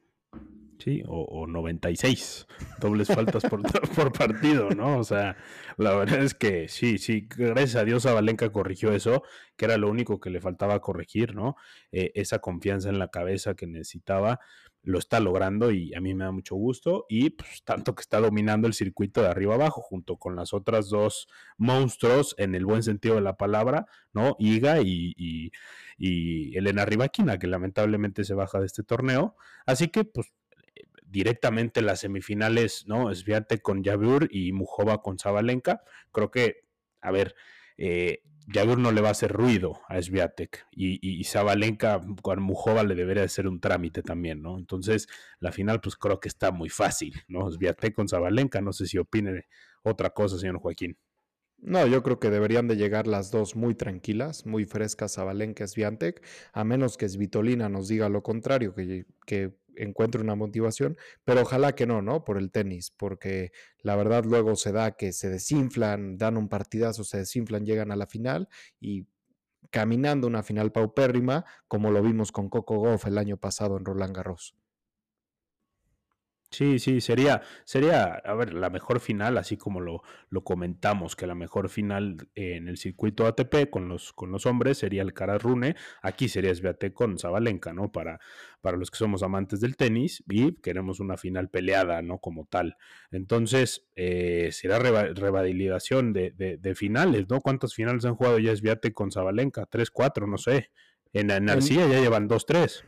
Sí, 0.79 1.03
o, 1.07 1.47
96 1.47 2.47
dobles 2.81 3.09
faltas 3.09 3.43
por, 3.45 3.63
por, 3.95 4.13
partido, 4.13 4.69
¿no? 4.71 4.99
O 4.99 5.05
sea, 5.05 5.37
la 5.79 5.95
verdad 5.95 6.23
es 6.23 6.35
que 6.35 6.69
sí, 6.69 6.99
sí, 6.99 7.27
gracias 7.35 7.77
a 7.77 7.85
Dios 7.85 8.05
Valenca 8.05 8.51
corrigió 8.51 8.93
eso, 8.93 9.23
que 9.57 9.65
era 9.65 9.79
lo 9.79 9.89
único 9.89 10.21
que 10.21 10.31
le 10.31 10.41
faltaba 10.41 10.81
corregir, 10.81 11.35
¿no? 11.35 11.57
Eh, 11.93 12.13
esa 12.15 12.41
confianza 12.41 12.91
en 12.91 12.99
la 12.99 13.09
cabeza 13.09 13.55
que 13.55 13.67
necesitaba, 13.67 14.41
lo 14.87 15.01
está 15.01 15.19
logrando 15.19 15.73
y 15.73 15.93
a 15.95 16.01
mí 16.01 16.15
me 16.15 16.25
da 16.25 16.31
mucho 16.31 16.55
gusto. 16.55 17.07
Y 17.09 17.31
pues 17.31 17.63
tanto 17.65 17.95
que 17.95 18.03
está 18.03 18.21
dominando 18.21 18.69
el 18.69 18.75
circuito 18.75 19.21
de 19.21 19.29
arriba 19.29 19.55
abajo, 19.57 19.83
junto 19.83 20.17
con 20.17 20.37
las 20.37 20.55
otras 20.55 20.89
dos 20.89 21.29
monstruos, 21.59 22.35
en 22.39 22.55
el 22.55 22.65
buen 22.65 22.83
sentido 22.83 23.17
de 23.17 23.21
la 23.21 23.37
palabra, 23.37 23.87
¿no? 24.13 24.37
Iga 24.39 24.81
y, 24.81 25.13
y, 25.17 25.51
y 25.99 26.57
Elena 26.57 26.85
Rivaquina, 26.85 27.39
que 27.39 27.49
lamentablemente 27.49 28.25
se 28.25 28.35
baja 28.35 28.61
de 28.61 28.67
este 28.67 28.85
torneo. 28.85 29.37
Así 29.67 29.89
que, 29.89 30.05
pues 30.05 30.33
directamente 31.07 31.83
las 31.83 32.01
semifinales, 32.01 32.85
¿no? 32.87 33.15
Sviatek 33.15 33.63
con 33.63 33.83
Yabur 33.83 34.29
y 34.31 34.53
Mujova 34.53 35.03
con 35.03 35.19
Zabalenka. 35.19 35.83
Creo 36.13 36.31
que, 36.31 36.65
a 37.01 37.11
ver, 37.11 37.35
eh, 37.77 38.23
no 38.79 38.93
le 38.93 39.01
va 39.01 39.09
a 39.09 39.13
hacer 39.13 39.33
ruido 39.33 39.81
a 39.89 40.01
Sviatek 40.01 40.67
y, 40.71 40.99
y, 41.03 41.25
Zabalenka 41.25 42.01
con 42.23 42.41
Mujova 42.43 42.85
le 42.85 42.95
debería 42.95 43.23
de 43.23 43.29
ser 43.29 43.49
un 43.49 43.61
trámite 43.61 44.03
también, 44.03 44.41
¿no? 44.43 44.57
Entonces, 44.59 45.09
la 45.41 45.53
final, 45.53 45.81
pues 45.81 45.97
creo 45.97 46.21
que 46.21 46.29
está 46.29 46.53
muy 46.53 46.69
fácil, 46.69 47.23
¿no? 47.29 47.51
Sviatek 47.51 47.95
con 47.95 48.09
Zabalenka, 48.09 48.61
no 48.61 48.73
sé 48.73 48.87
si 48.87 48.99
opine 48.99 49.47
otra 49.83 50.11
cosa, 50.11 50.39
señor 50.39 50.59
Joaquín. 50.59 50.97
No, 51.59 51.87
yo 51.87 52.03
creo 52.03 52.21
que 52.21 52.31
deberían 52.31 52.69
de 52.69 52.77
llegar 52.77 53.07
las 53.07 53.31
dos 53.31 53.57
muy 53.57 53.75
tranquilas, 53.75 54.47
muy 54.47 54.67
frescas 54.67 55.15
Zabalenka 55.15 55.67
Sviatek, 55.67 56.25
a 56.53 56.65
menos 56.65 56.97
que 56.97 57.09
Svitolina 57.09 57.69
nos 57.69 57.89
diga 57.89 58.09
lo 58.09 58.23
contrario, 58.23 58.75
que, 58.75 59.07
que 59.27 59.57
encuentre 59.77 60.21
una 60.21 60.35
motivación, 60.35 60.97
pero 61.25 61.43
ojalá 61.43 61.75
que 61.75 61.87
no, 61.87 62.03
¿no? 62.03 62.25
Por 62.25 62.39
el 62.39 62.51
tenis, 62.51 62.91
porque 62.91 63.53
la 63.81 63.97
verdad 63.97 64.25
luego 64.25 64.57
se 64.57 64.73
da 64.73 64.93
que 64.93 65.13
se 65.13 65.29
desinflan, 65.31 66.19
dan 66.19 66.37
un 66.37 66.49
partidazo, 66.49 67.05
se 67.05 67.19
desinflan, 67.19 67.65
llegan 67.65 67.91
a 67.91 67.97
la 67.97 68.07
final 68.07 68.49
y 68.81 69.07
caminando 69.71 70.27
una 70.27 70.43
final 70.43 70.73
paupérrima, 70.73 71.45
como 71.69 71.91
lo 71.91 72.03
vimos 72.03 72.33
con 72.33 72.49
Coco 72.49 72.79
Goff 72.79 73.07
el 73.07 73.19
año 73.19 73.37
pasado 73.39 73.77
en 73.77 73.85
Roland 73.85 74.15
Garros. 74.17 74.55
Sí, 76.51 76.79
sí, 76.79 77.01
sería, 77.01 77.43
sería, 77.65 78.05
a 78.15 78.35
ver, 78.35 78.55
la 78.55 78.71
mejor 78.71 79.01
final, 79.01 79.37
así 79.37 79.57
como 79.57 79.81
lo, 79.81 80.03
lo 80.31 80.45
comentamos, 80.45 81.17
que 81.17 81.27
la 81.27 81.35
mejor 81.35 81.69
final 81.69 82.29
en 82.37 82.69
el 82.69 82.79
circuito 82.79 83.27
ATP 83.27 83.69
con 83.69 83.89
los, 83.89 84.13
con 84.13 84.31
los 84.31 84.47
hombres 84.47 84.79
sería 84.79 85.03
el 85.03 85.13
Cara 85.13 85.39
Rune, 85.39 85.75
aquí 86.03 86.29
sería 86.29 86.55
Sviatek 86.55 86.95
con 86.95 87.19
Zabalenka, 87.19 87.73
¿no? 87.73 87.91
Para, 87.91 88.21
para 88.61 88.77
los 88.77 88.93
que 88.93 88.97
somos 88.97 89.25
amantes 89.25 89.61
del 89.61 89.77
tenis 89.77 90.23
y 90.29 90.55
queremos 90.61 91.01
una 91.01 91.17
final 91.17 91.51
peleada, 91.51 92.01
¿no? 92.01 92.19
Como 92.19 92.47
tal. 92.47 92.77
Entonces, 93.11 93.89
eh, 93.97 94.51
será 94.53 94.79
revalidación 94.79 96.13
de, 96.13 96.31
de, 96.31 96.75
finales, 96.77 97.27
¿no? 97.29 97.41
¿Cuántas 97.41 97.75
finales 97.75 98.05
han 98.05 98.15
jugado 98.15 98.39
ya 98.39 98.55
Sviatek 98.55 98.95
con 98.95 99.11
Zabalenka? 99.11 99.67
Tres, 99.67 99.91
cuatro, 99.91 100.29
no 100.29 100.39
sé. 100.39 100.71
En, 101.13 101.31
en 101.31 101.51
Arcilla 101.51 101.89
ya 101.89 102.01
llevan 102.01 102.29
dos, 102.29 102.47
tres. 102.47 102.85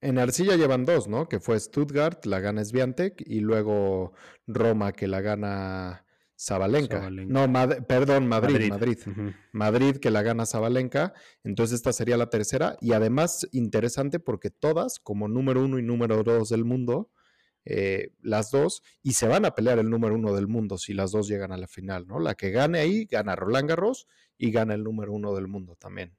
En 0.00 0.18
arcilla 0.18 0.56
llevan 0.56 0.84
dos, 0.84 1.08
¿no? 1.08 1.28
Que 1.28 1.40
fue 1.40 1.58
Stuttgart, 1.58 2.24
la 2.24 2.40
gana 2.40 2.64
Sviantek, 2.64 3.22
y 3.26 3.40
luego 3.40 4.12
Roma, 4.46 4.92
que 4.92 5.08
la 5.08 5.20
gana 5.20 6.04
Zabalenka. 6.40 7.10
No, 7.10 7.50
perdón, 7.88 8.28
Madrid, 8.28 8.70
Madrid. 8.70 8.98
Madrid. 9.52 9.96
que 9.96 10.10
la 10.10 10.22
gana 10.22 10.46
Zabalenka. 10.46 11.12
Entonces 11.42 11.76
esta 11.76 11.92
sería 11.92 12.16
la 12.16 12.30
tercera. 12.30 12.76
Y 12.80 12.92
además 12.92 13.48
interesante 13.50 14.20
porque 14.20 14.50
todas, 14.50 15.00
como 15.00 15.26
número 15.26 15.64
uno 15.64 15.78
y 15.78 15.82
número 15.82 16.22
dos 16.22 16.50
del 16.50 16.64
mundo, 16.64 17.10
eh, 17.64 18.12
las 18.20 18.52
dos, 18.52 18.82
y 19.02 19.14
se 19.14 19.26
van 19.26 19.44
a 19.44 19.54
pelear 19.56 19.80
el 19.80 19.90
número 19.90 20.14
uno 20.14 20.32
del 20.32 20.46
mundo 20.46 20.78
si 20.78 20.94
las 20.94 21.10
dos 21.10 21.26
llegan 21.26 21.50
a 21.50 21.56
la 21.56 21.66
final, 21.66 22.06
¿no? 22.06 22.20
La 22.20 22.34
que 22.34 22.50
gane 22.52 22.78
ahí 22.78 23.04
gana 23.06 23.34
Roland 23.34 23.68
Garros 23.68 24.06
y 24.38 24.52
gana 24.52 24.74
el 24.74 24.84
número 24.84 25.12
uno 25.12 25.34
del 25.34 25.48
mundo 25.48 25.74
también. 25.74 26.16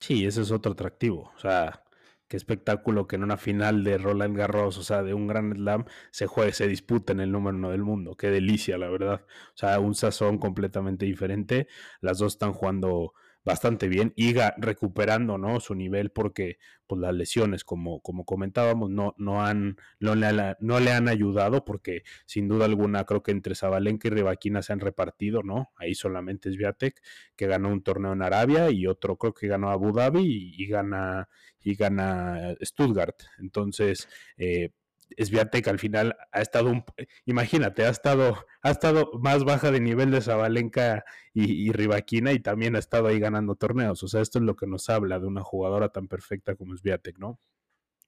Sí, 0.00 0.26
ese 0.26 0.42
es 0.42 0.50
otro 0.50 0.72
atractivo. 0.72 1.32
O 1.36 1.38
sea, 1.38 1.83
qué 2.28 2.36
espectáculo 2.36 3.06
que 3.06 3.16
en 3.16 3.24
una 3.24 3.36
final 3.36 3.84
de 3.84 3.98
Roland 3.98 4.36
Garros, 4.36 4.78
o 4.78 4.82
sea, 4.82 5.02
de 5.02 5.14
un 5.14 5.26
Grand 5.26 5.54
Slam, 5.54 5.84
se 6.10 6.26
juegue, 6.26 6.52
se 6.52 6.68
dispute 6.68 7.12
en 7.12 7.20
el 7.20 7.32
número 7.32 7.56
uno 7.56 7.70
del 7.70 7.82
mundo. 7.82 8.16
Qué 8.16 8.30
delicia, 8.30 8.78
la 8.78 8.88
verdad. 8.88 9.24
O 9.26 9.56
sea, 9.56 9.78
un 9.80 9.94
sazón 9.94 10.38
completamente 10.38 11.06
diferente. 11.06 11.68
Las 12.00 12.18
dos 12.18 12.34
están 12.34 12.52
jugando 12.52 13.14
bastante 13.44 13.88
bien, 13.88 14.12
Iga 14.16 14.54
recuperando 14.58 15.38
¿no? 15.38 15.60
su 15.60 15.74
nivel 15.74 16.10
porque 16.10 16.58
pues, 16.86 17.00
las 17.00 17.14
lesiones, 17.14 17.64
como, 17.64 18.00
como 18.00 18.24
comentábamos, 18.24 18.90
no, 18.90 19.14
no, 19.18 19.44
han, 19.44 19.76
no, 20.00 20.14
le, 20.14 20.56
no 20.60 20.80
le 20.80 20.92
han 20.92 21.08
ayudado 21.08 21.64
porque 21.64 22.02
sin 22.24 22.48
duda 22.48 22.64
alguna 22.64 23.04
creo 23.04 23.22
que 23.22 23.32
entre 23.32 23.54
Zabalenka 23.54 24.08
y 24.08 24.12
Rivaquina 24.12 24.62
se 24.62 24.72
han 24.72 24.80
repartido, 24.80 25.42
¿no? 25.42 25.70
Ahí 25.76 25.94
solamente 25.94 26.48
es 26.48 26.56
Viatek 26.56 27.02
que 27.36 27.46
ganó 27.46 27.68
un 27.68 27.82
torneo 27.82 28.12
en 28.12 28.22
Arabia 28.22 28.70
y 28.70 28.86
otro 28.86 29.16
creo 29.16 29.34
que 29.34 29.48
ganó 29.48 29.70
Abu 29.70 29.92
Dhabi 29.92 30.54
y, 30.56 30.66
gana 30.66 31.28
y 31.60 31.74
gana 31.74 32.54
Stuttgart. 32.62 33.16
Entonces, 33.38 34.08
eh, 34.38 34.70
Sviatek 35.18 35.68
al 35.68 35.78
final 35.78 36.16
ha 36.32 36.40
estado 36.40 36.70
un, 36.70 36.84
imagínate, 37.24 37.84
ha 37.84 37.88
estado, 37.88 38.46
ha 38.62 38.70
estado 38.70 39.10
más 39.20 39.44
baja 39.44 39.70
de 39.70 39.80
nivel 39.80 40.10
de 40.10 40.20
Zabalenka 40.20 41.04
y, 41.32 41.72
Rivaquina 41.72 42.32
y 42.32 42.40
también 42.40 42.76
ha 42.76 42.78
estado 42.78 43.08
ahí 43.08 43.18
ganando 43.18 43.56
torneos. 43.56 44.02
O 44.02 44.08
sea, 44.08 44.20
esto 44.20 44.38
es 44.38 44.44
lo 44.44 44.56
que 44.56 44.66
nos 44.66 44.88
habla 44.88 45.18
de 45.18 45.26
una 45.26 45.42
jugadora 45.42 45.88
tan 45.88 46.08
perfecta 46.08 46.54
como 46.54 46.76
Sviatek, 46.76 47.18
¿no? 47.18 47.40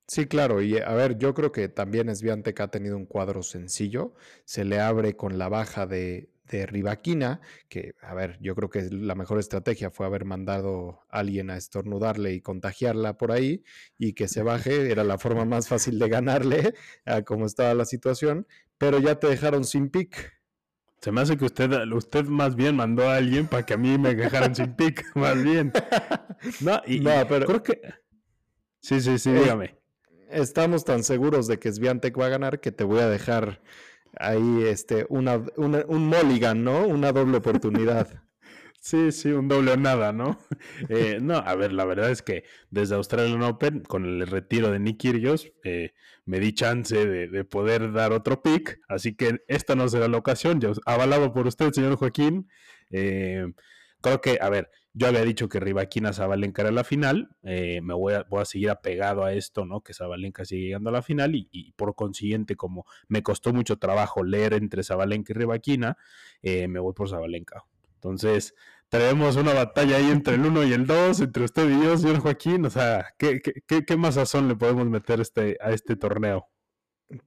Sí, 0.09 0.27
claro. 0.27 0.63
Y 0.63 0.79
a 0.79 0.95
ver, 0.95 1.19
yo 1.19 1.35
creo 1.35 1.51
que 1.51 1.69
también 1.69 2.15
Sviatek 2.15 2.61
ha 2.61 2.69
tenido 2.69 2.97
un 2.97 3.07
cuadro 3.07 3.43
sencillo. 3.43 4.15
Se 4.45 4.65
le 4.65 4.81
abre 4.81 5.17
con 5.17 5.39
la 5.39 5.49
baja 5.49 5.87
de, 5.87 6.31
de 6.51 6.67
Rivaquina, 6.67 7.41
que, 7.69 7.95
a 8.01 8.15
ver, 8.15 8.39
yo 8.41 8.55
creo 8.55 8.71
que 8.71 8.83
la 8.91 9.15
mejor 9.15 9.39
estrategia 9.39 9.91
fue 9.91 10.07
haber 10.07 10.25
mandado 10.25 11.01
a 11.11 11.19
alguien 11.19 11.51
a 11.51 11.57
estornudarle 11.57 12.33
y 12.33 12.41
contagiarla 12.41 13.17
por 13.19 13.33
ahí 13.33 13.63
y 13.99 14.13
que 14.13 14.29
se 14.29 14.43
baje, 14.43 14.91
era 14.91 15.05
la 15.05 15.19
forma 15.19 15.45
más 15.45 15.69
fácil 15.69 15.99
de 15.99 16.09
ganarle 16.09 16.75
a 17.05 17.23
cómo 17.23 17.47
estaba 17.47 17.75
la 17.75 17.85
situación, 17.85 18.47
pero 18.79 18.99
ya 18.99 19.19
te 19.19 19.27
dejaron 19.27 19.65
sin 19.65 19.91
pick. 19.91 20.37
Se 21.01 21.13
me 21.13 21.21
hace 21.21 21.37
que 21.37 21.45
usted, 21.45 21.71
usted 21.93 22.25
más 22.25 22.57
bien 22.57 22.77
mandó 22.77 23.09
a 23.09 23.17
alguien 23.17 23.47
para 23.47 23.65
que 23.65 23.75
a 23.75 23.77
mí 23.77 23.99
me 23.99 24.15
dejaran 24.15 24.55
sin 24.55 24.75
pick, 24.75 25.05
más 25.15 25.43
bien. 25.43 25.73
No, 26.61 26.81
y, 26.87 27.01
pero 27.01 27.47
creo 27.47 27.63
que... 27.63 27.81
Sí, 28.81 29.01
sí, 29.01 29.19
sí, 29.19 29.33
dígame. 29.33 29.79
Estamos 30.31 30.85
tan 30.85 31.05
seguros 31.05 31.47
de 31.47 31.59
que 31.59 31.73
Sviantek 31.73 32.19
va 32.19 32.27
a 32.27 32.31
ganar 32.31 32.61
que 32.61 32.73
te 32.73 32.85
voy 32.85 33.01
a 33.01 33.09
dejar 33.09 33.61
ahí 34.19 34.65
este, 34.65 35.07
una, 35.09 35.43
un 35.57 36.07
mulligan, 36.07 36.65
¿no? 36.65 36.87
Una 36.87 37.13
doble 37.13 37.39
oportunidad. 37.39 38.09
Sí, 38.87 39.11
sí, 39.11 39.33
un 39.33 39.49
doble 39.49 39.73
o 39.73 39.77
nada, 39.77 40.13
¿no? 40.13 40.39
Eh, 40.89 41.19
no, 41.21 41.39
a 41.39 41.57
ver, 41.57 41.73
la 41.73 41.85
verdad 41.85 42.13
es 42.13 42.23
que 42.23 42.45
desde 42.71 42.95
Australian 42.95 43.43
Open, 43.43 43.81
con 43.81 44.05
el 44.05 44.25
retiro 44.29 44.71
de 44.71 44.79
Nick 44.79 44.99
Kyrgios, 44.99 45.51
eh, 45.65 45.93
me 46.25 46.39
di 46.39 46.53
chance 46.53 47.05
de, 47.05 47.45
poder 47.45 47.93
dar 47.93 48.13
otro 48.13 48.43
pick, 48.43 48.79
así 48.87 49.17
que 49.17 49.41
esta 49.49 49.75
no 49.75 49.89
será 49.89 50.07
la 50.07 50.19
ocasión, 50.19 50.61
ya 50.61 50.71
avalado 50.85 51.33
por 51.33 51.49
usted, 51.49 51.73
señor 51.73 51.97
Joaquín. 51.97 52.49
Eh, 52.91 53.53
creo 54.01 54.21
que, 54.21 54.39
a 54.41 54.49
ver, 54.51 54.71
yo 54.99 55.09
había 55.09 55.25
dicho 55.25 55.51
que 55.51 55.61
Rivaquina 55.61 56.15
Zabalenka 56.15 56.63
era 56.63 56.71
la 56.71 56.83
final, 56.83 57.29
eh, 57.43 57.83
me 57.83 57.93
voy 57.93 58.15
a, 58.15 58.23
voy 58.31 58.41
a, 58.41 58.47
seguir 58.47 58.71
apegado 58.71 59.25
a 59.25 59.35
esto, 59.35 59.67
¿no? 59.67 59.83
Que 59.83 59.93
Zabalenka 59.93 60.47
sigue 60.47 60.69
llegando 60.69 60.89
a 60.89 60.93
la 60.95 61.03
final 61.03 61.35
y, 61.35 61.73
por 61.73 61.95
consiguiente, 61.95 62.57
como 62.57 62.87
me 63.07 63.23
costó 63.23 63.53
mucho 63.53 63.77
trabajo 63.77 64.25
leer 64.25 64.55
entre 64.55 64.83
Zabalenka 64.83 65.35
y 65.35 65.37
Rivaquina, 65.37 65.99
eh, 66.41 66.67
me 66.67 66.81
voy 66.81 66.95
por 66.95 67.11
Zabalenka. 67.11 67.67
Entonces, 67.97 68.55
tenemos 68.89 69.37
una 69.37 69.53
batalla 69.53 69.99
ahí 69.99 70.11
entre 70.11 70.37
el 70.37 70.47
1 70.47 70.65
y 70.65 70.73
el 70.73 70.87
2, 70.87 71.21
entre 71.21 71.45
usted 71.45 71.69
y 71.69 71.85
yo, 71.85 71.99
señor 71.99 72.21
Joaquín. 72.21 72.65
O 72.65 72.71
sea, 72.71 73.05
¿qué, 73.19 73.43
qué, 73.43 73.85
qué 73.85 73.97
más 73.99 74.15
sazón 74.15 74.49
le 74.49 74.57
podemos 74.57 74.87
meter 74.89 75.21
este, 75.21 75.59
a 75.61 75.73
este 75.73 75.97
torneo? 75.97 76.49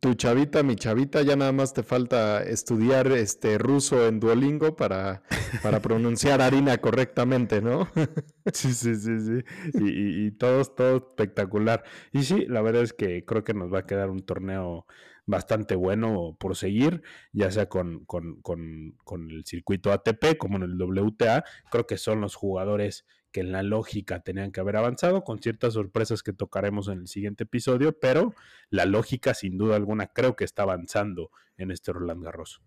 Tu 0.01 0.13
chavita, 0.15 0.61
mi 0.61 0.75
chavita, 0.75 1.21
ya 1.21 1.37
nada 1.37 1.53
más 1.53 1.73
te 1.73 1.83
falta 1.83 2.43
estudiar 2.43 3.07
este 3.13 3.57
ruso 3.57 4.07
en 4.07 4.19
Duolingo 4.19 4.75
para, 4.75 5.23
para 5.63 5.79
pronunciar 5.81 6.41
harina 6.41 6.79
correctamente, 6.79 7.61
¿no? 7.61 7.87
sí, 8.53 8.73
sí, 8.73 8.95
sí, 8.95 9.19
sí. 9.19 9.43
Y, 9.75 10.25
y, 10.27 10.31
todo, 10.31 10.65
todo 10.65 10.97
espectacular. 10.97 11.85
Y 12.11 12.23
sí, 12.23 12.45
la 12.47 12.61
verdad 12.61 12.83
es 12.83 12.91
que 12.91 13.23
creo 13.23 13.45
que 13.45 13.53
nos 13.53 13.73
va 13.73 13.79
a 13.79 13.85
quedar 13.85 14.09
un 14.09 14.25
torneo 14.25 14.85
bastante 15.25 15.75
bueno 15.75 16.35
por 16.37 16.57
seguir, 16.57 17.01
ya 17.31 17.49
sea 17.49 17.69
con, 17.69 18.03
con, 18.03 18.41
con, 18.41 18.97
con 19.05 19.31
el 19.31 19.45
circuito 19.45 19.93
ATP 19.93 20.37
como 20.37 20.57
en 20.57 20.63
el 20.63 20.81
WTA. 20.81 21.45
Creo 21.71 21.87
que 21.87 21.97
son 21.97 22.19
los 22.19 22.35
jugadores 22.35 23.05
que 23.31 23.41
en 23.41 23.51
la 23.51 23.63
lógica 23.63 24.21
tenían 24.21 24.51
que 24.51 24.59
haber 24.59 24.75
avanzado, 24.75 25.23
con 25.23 25.41
ciertas 25.41 25.73
sorpresas 25.73 26.23
que 26.23 26.33
tocaremos 26.33 26.87
en 26.87 26.99
el 26.99 27.07
siguiente 27.07 27.43
episodio, 27.43 27.97
pero 27.99 28.33
la 28.69 28.85
lógica 28.85 29.33
sin 29.33 29.57
duda 29.57 29.75
alguna 29.75 30.07
creo 30.07 30.35
que 30.35 30.45
está 30.45 30.63
avanzando 30.63 31.31
en 31.57 31.71
este 31.71 31.93
Roland 31.93 32.23
Garros. 32.23 32.61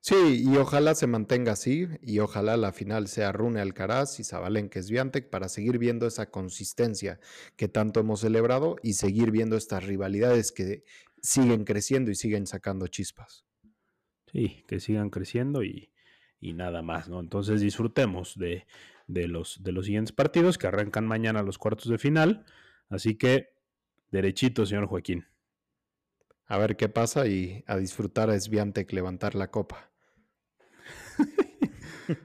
Sí, 0.00 0.44
y 0.46 0.56
ojalá 0.58 0.94
se 0.94 1.06
mantenga 1.06 1.52
así, 1.52 1.88
y 2.02 2.18
ojalá 2.18 2.58
la 2.58 2.72
final 2.72 3.08
sea 3.08 3.32
Rune 3.32 3.60
Alcaraz 3.60 4.20
y 4.20 4.24
Zabalenka 4.24 4.82
Sviantek 4.82 5.30
para 5.30 5.48
seguir 5.48 5.78
viendo 5.78 6.06
esa 6.06 6.30
consistencia 6.30 7.20
que 7.56 7.68
tanto 7.68 8.00
hemos 8.00 8.20
celebrado 8.20 8.76
y 8.82 8.94
seguir 8.94 9.30
viendo 9.30 9.56
estas 9.56 9.84
rivalidades 9.84 10.52
que 10.52 10.84
siguen 11.22 11.64
creciendo 11.64 12.10
y 12.10 12.16
siguen 12.16 12.46
sacando 12.46 12.86
chispas. 12.86 13.46
Sí, 14.30 14.62
que 14.68 14.78
sigan 14.78 15.08
creciendo 15.08 15.64
y, 15.64 15.90
y 16.38 16.52
nada 16.52 16.82
más, 16.82 17.08
¿no? 17.08 17.20
Entonces 17.20 17.62
disfrutemos 17.62 18.36
de, 18.36 18.66
de 19.06 19.28
los, 19.28 19.62
de 19.62 19.72
los 19.72 19.86
siguientes 19.86 20.12
partidos 20.12 20.58
que 20.58 20.66
arrancan 20.66 21.06
mañana 21.06 21.42
los 21.42 21.58
cuartos 21.58 21.88
de 21.88 21.98
final. 21.98 22.44
Así 22.88 23.16
que, 23.16 23.54
derechito, 24.10 24.66
señor 24.66 24.86
Joaquín. 24.86 25.26
A 26.46 26.58
ver 26.58 26.76
qué 26.76 26.88
pasa 26.88 27.26
y 27.26 27.64
a 27.66 27.76
disfrutar 27.76 28.30
a 28.30 28.38
Sviantec 28.38 28.92
levantar 28.92 29.34
la 29.34 29.50
copa. 29.50 29.90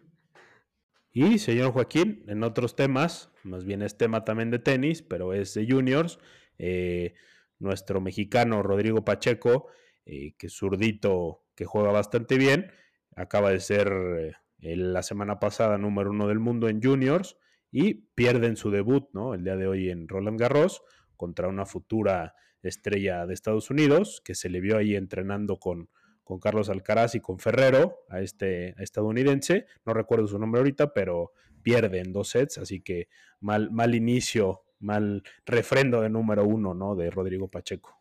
y, 1.11 1.39
señor 1.39 1.71
Joaquín, 1.71 2.23
en 2.27 2.43
otros 2.43 2.75
temas, 2.75 3.31
más 3.43 3.63
bien 3.63 3.81
es 3.81 3.97
tema 3.97 4.25
también 4.25 4.51
de 4.51 4.59
tenis, 4.59 5.01
pero 5.01 5.33
es 5.33 5.53
de 5.53 5.65
juniors, 5.69 6.19
eh, 6.57 7.15
nuestro 7.59 8.01
mexicano 8.01 8.61
Rodrigo 8.61 9.05
Pacheco, 9.05 9.67
eh, 10.05 10.33
que 10.37 10.47
es 10.47 10.57
zurdito, 10.57 11.45
que 11.55 11.65
juega 11.65 11.91
bastante 11.91 12.37
bien, 12.37 12.71
acaba 13.15 13.51
de 13.51 13.59
ser 13.59 13.91
eh, 13.91 14.33
la 14.61 15.03
semana 15.03 15.39
pasada 15.39 15.77
número 15.77 16.11
uno 16.11 16.27
del 16.27 16.39
mundo 16.39 16.69
en 16.69 16.81
juniors 16.81 17.37
y 17.71 17.93
pierden 17.93 18.57
su 18.57 18.71
debut, 18.71 19.09
¿no? 19.13 19.33
El 19.33 19.43
día 19.43 19.55
de 19.55 19.67
hoy 19.67 19.89
en 19.89 20.07
Roland 20.07 20.39
Garros 20.39 20.81
contra 21.15 21.47
una 21.47 21.65
futura 21.65 22.33
estrella 22.61 23.25
de 23.25 23.33
Estados 23.33 23.69
Unidos 23.69 24.21
que 24.23 24.35
se 24.35 24.49
le 24.49 24.59
vio 24.59 24.77
ahí 24.77 24.95
entrenando 24.95 25.57
con, 25.57 25.89
con 26.23 26.39
Carlos 26.39 26.69
Alcaraz 26.69 27.15
y 27.15 27.21
con 27.21 27.39
Ferrero, 27.39 27.99
a 28.09 28.21
este 28.21 28.75
estadounidense. 28.81 29.65
No 29.85 29.93
recuerdo 29.93 30.27
su 30.27 30.37
nombre 30.39 30.59
ahorita, 30.59 30.93
pero 30.93 31.31
pierden 31.61 32.11
dos 32.11 32.29
sets, 32.29 32.57
así 32.57 32.81
que 32.81 33.07
mal, 33.39 33.71
mal 33.71 33.95
inicio, 33.95 34.63
mal 34.79 35.23
refrendo 35.45 36.01
de 36.01 36.09
número 36.09 36.45
uno, 36.45 36.73
¿no? 36.73 36.95
De 36.95 37.09
Rodrigo 37.09 37.49
Pacheco. 37.49 37.99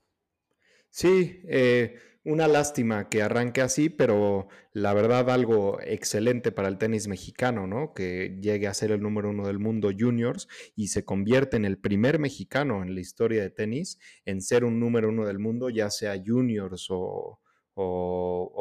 Sí, 0.91 1.43
eh, 1.49 1.99
una 2.29 2.47
lástima 2.47 3.09
que 3.09 3.23
arranque 3.23 3.63
así, 3.63 3.89
pero 3.89 4.49
la 4.75 4.93
verdad 4.93 5.31
algo 5.31 5.81
excelente 5.81 6.53
para 6.53 6.69
el 6.69 6.77
tenis 6.77 7.09
mexicano, 7.09 7.67
¿no? 7.67 7.95
Que 7.95 8.39
llegue 8.43 8.67
a 8.67 8.75
ser 8.75 8.93
el 8.93 9.01
número 9.01 9.31
uno 9.31 9.47
del 9.47 9.59
mundo 9.59 9.91
juniors 9.99 10.47
y 10.77 10.89
se 10.89 11.07
convierte 11.07 11.57
en 11.57 11.65
el 11.65 11.79
primer 11.79 12.19
mexicano 12.19 12.83
en 12.83 12.95
la 12.95 13.01
historia 13.01 13.41
de 13.41 13.49
tenis 13.49 13.99
en 14.27 14.43
ser 14.43 14.65
un 14.65 14.79
número 14.79 15.09
uno 15.09 15.25
del 15.27 15.39
mundo, 15.39 15.71
ya 15.71 15.91
sea 15.91 16.23
juniors 16.23 16.89
o, 16.91 17.41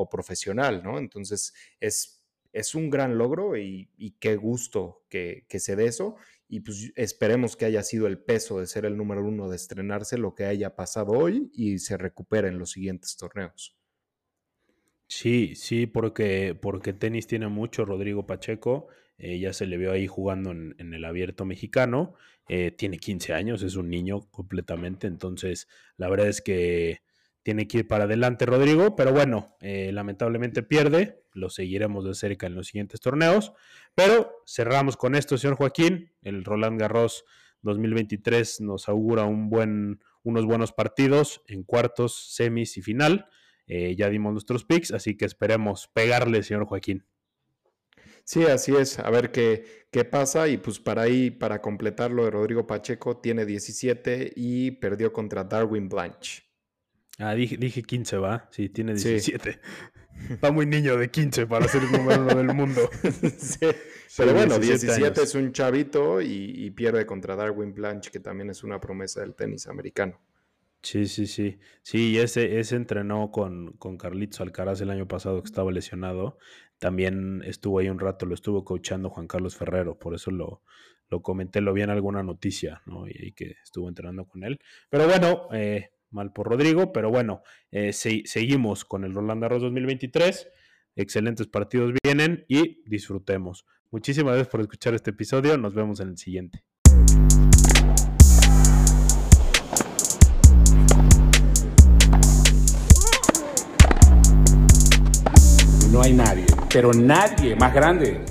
profesional, 0.10 0.82
¿no? 0.84 0.98
Entonces 0.98 1.54
es, 1.82 2.24
es 2.54 2.74
un 2.74 2.90
gran 2.90 3.18
logro 3.18 3.58
y, 3.58 3.90
qué 4.22 4.38
gusto 4.38 5.04
que, 5.10 5.46
que 5.50 5.60
se 5.60 5.76
dé 5.76 5.88
eso 5.88 6.16
y 6.50 6.62
pues 6.62 6.92
esperemos 6.96 7.56
que 7.56 7.66
haya 7.66 7.84
sido 7.84 8.08
el 8.08 8.20
peso 8.20 8.60
de 8.60 8.68
ser 8.68 8.86
el 8.86 8.96
número 8.96 9.24
uno, 9.24 9.50
de 9.50 9.56
estrenarse, 9.56 10.18
lo 10.18 10.34
que 10.34 10.46
haya 10.46 10.76
pasado 10.76 11.12
hoy 11.12 11.52
y 11.54 11.80
se 11.80 11.98
recupere 11.98 12.48
en 12.48 12.58
los 12.58 12.72
siguientes 12.72 13.18
torneos. 13.18 13.78
Sí, 15.08 15.56
sí, 15.56 15.88
porque, 15.88 16.58
porque 16.60 16.94
tenis 16.94 17.28
tiene 17.28 17.48
mucho 17.48 17.86
Rodrigo 17.86 18.26
Pacheco. 18.28 18.88
Eh, 19.18 19.40
ya 19.40 19.54
se 19.54 19.66
le 19.66 19.78
vio 19.78 19.92
ahí 19.92 20.06
jugando 20.06 20.52
en, 20.52 20.94
el 20.94 21.06
abierto 21.06 21.46
mexicano. 21.46 22.14
Eh, 22.50 22.72
tiene 22.72 22.98
15 22.98 23.34
años, 23.34 23.64
es 23.64 23.76
un 23.76 23.90
niño 23.90 24.30
completamente. 24.32 25.08
Entonces, 25.08 25.68
la 25.98 26.10
verdad 26.10 26.28
es 26.28 26.42
que 26.42 27.02
tiene 27.42 27.68
que 27.68 27.80
ir 27.80 27.88
para 27.88 28.04
adelante 28.04 28.46
Rodrigo. 28.46 28.96
Pero 28.96 29.14
bueno, 29.14 29.56
eh, 29.62 29.92
lamentablemente 29.94 30.62
pierde. 30.62 31.24
Lo 31.38 31.50
seguiremos 31.50 32.06
de 32.06 32.14
cerca 32.14 32.48
en 32.48 32.56
los 32.56 32.68
siguientes 32.68 33.00
torneos. 33.00 33.54
Pero 33.96 34.44
cerramos 34.46 34.98
con 34.98 35.16
esto, 35.16 35.38
señor 35.38 35.56
Joaquín. 35.56 36.12
El 36.22 36.44
Roland 36.44 36.80
Garros 36.80 37.26
2023 37.62 38.62
nos 38.62 38.90
augura 38.90 39.26
un 39.26 39.50
buen, 39.50 40.02
unos 40.24 40.46
buenos 40.46 40.72
partidos 40.72 41.42
en 41.48 41.64
cuartos, 41.64 42.34
semis 42.34 42.78
y 42.78 42.82
final. 42.82 43.28
Eh, 43.68 43.96
ya 43.96 44.10
dimos 44.10 44.32
nuestros 44.32 44.64
picks, 44.64 44.92
así 44.92 45.18
que 45.18 45.26
esperemos 45.26 45.90
pegarle, 45.94 46.44
señor 46.44 46.66
Joaquín. 46.66 47.06
Sí, 48.24 48.44
así 48.44 48.76
es. 48.76 49.00
A 49.00 49.10
ver 49.10 49.32
qué, 49.32 49.88
qué 49.92 50.04
pasa. 50.04 50.48
Y 50.48 50.58
pues 50.58 50.80
para 50.80 51.04
ahí, 51.04 51.32
para 51.32 51.62
completar 51.62 52.12
lo 52.12 52.26
de 52.26 52.32
Rodrigo 52.32 52.68
Pacheco, 52.68 53.18
tiene 53.18 53.46
17 53.46 54.34
y 54.36 54.72
perdió 54.72 55.14
contra 55.14 55.44
Darwin 55.44 55.88
Blanche. 55.88 56.47
Ah, 57.20 57.34
dije, 57.34 57.58
dije 57.58 57.82
15, 57.82 58.18
¿va? 58.18 58.48
Sí, 58.52 58.70
tiene 58.70 58.94
17. 58.94 59.60
Va 60.44 60.52
muy 60.52 60.66
niño 60.66 60.98
de 60.98 61.10
15 61.10 61.48
para 61.48 61.68
ser 61.68 61.84
el 61.84 61.92
número 61.92 62.22
uno 62.22 62.36
del 62.36 62.54
mundo. 62.54 62.90
sí. 63.38 63.68
Pero 64.18 64.34
bueno, 64.34 64.58
17, 64.58 65.22
es 65.22 65.36
un 65.36 65.52
chavito 65.52 66.22
y, 66.22 66.54
y, 66.56 66.72
pierde 66.72 67.06
contra 67.06 67.36
Darwin 67.36 67.74
Blanche, 67.74 68.10
que 68.10 68.20
también 68.20 68.50
es 68.50 68.64
una 68.64 68.80
promesa 68.80 69.22
del 69.22 69.36
tenis 69.36 69.68
americano. 69.68 70.20
Sí, 70.82 71.08
sí, 71.08 71.28
sí. 71.28 71.60
Sí, 71.82 72.18
ese, 72.18 72.60
ese 72.60 72.76
entrenó 72.76 73.32
con, 73.32 73.74
con 73.74 73.98
Carlitos 73.98 74.42
Alcaraz 74.42 74.82
el 74.82 74.90
año 74.90 75.08
pasado 75.08 75.42
que 75.42 75.48
estaba 75.48 75.72
lesionado. 75.72 76.38
También 76.80 77.44
estuvo 77.46 77.80
ahí 77.80 77.90
un 77.90 78.00
rato, 78.00 78.26
lo 78.26 78.34
estuvo 78.34 78.64
coachando 78.64 79.10
Juan 79.10 79.28
Carlos 79.28 79.56
Ferrero, 79.56 79.98
por 79.98 80.14
eso 80.16 80.32
lo, 80.32 80.62
lo 81.10 81.22
comenté, 81.22 81.62
lo 81.62 81.74
vi 81.74 81.82
en 81.82 81.90
alguna 81.90 82.24
noticia, 82.24 82.82
¿no? 82.86 83.08
Y, 83.08 83.14
y 83.18 83.32
que 83.34 83.56
estuvo 83.64 83.90
entrenando 83.90 84.26
con 84.26 84.44
él. 84.44 84.60
Pero 84.90 85.08
bueno, 85.08 85.48
eh, 85.52 85.92
mal 86.12 86.32
por 86.32 86.48
Rodrigo, 86.48 86.92
pero 86.92 87.10
bueno, 87.10 87.42
eh, 87.72 87.94
se, 87.94 88.24
seguimos 88.26 88.86
con 88.86 89.04
el 89.04 89.14
Roland 89.14 89.42
Garros 89.42 89.62
2023. 89.62 90.48
Excelentes 90.96 91.48
partidos 91.48 91.94
vienen 92.04 92.46
y 92.48 92.84
disfrutemos. 92.86 93.66
Muchísimas 93.92 94.34
gracias 94.34 94.52
por 94.52 94.62
escuchar 94.62 94.96
este 94.96 95.12
episodio. 95.12 95.58
Nos 95.58 95.74
vemos 95.74 96.00
en 96.00 96.10
el 96.10 96.18
siguiente. 96.18 96.64
No 105.92 106.02
hay 106.02 106.14
nadie, 106.14 106.46
pero 106.72 106.94
nadie 106.94 107.56
más 107.56 107.74
grande. 107.74 108.22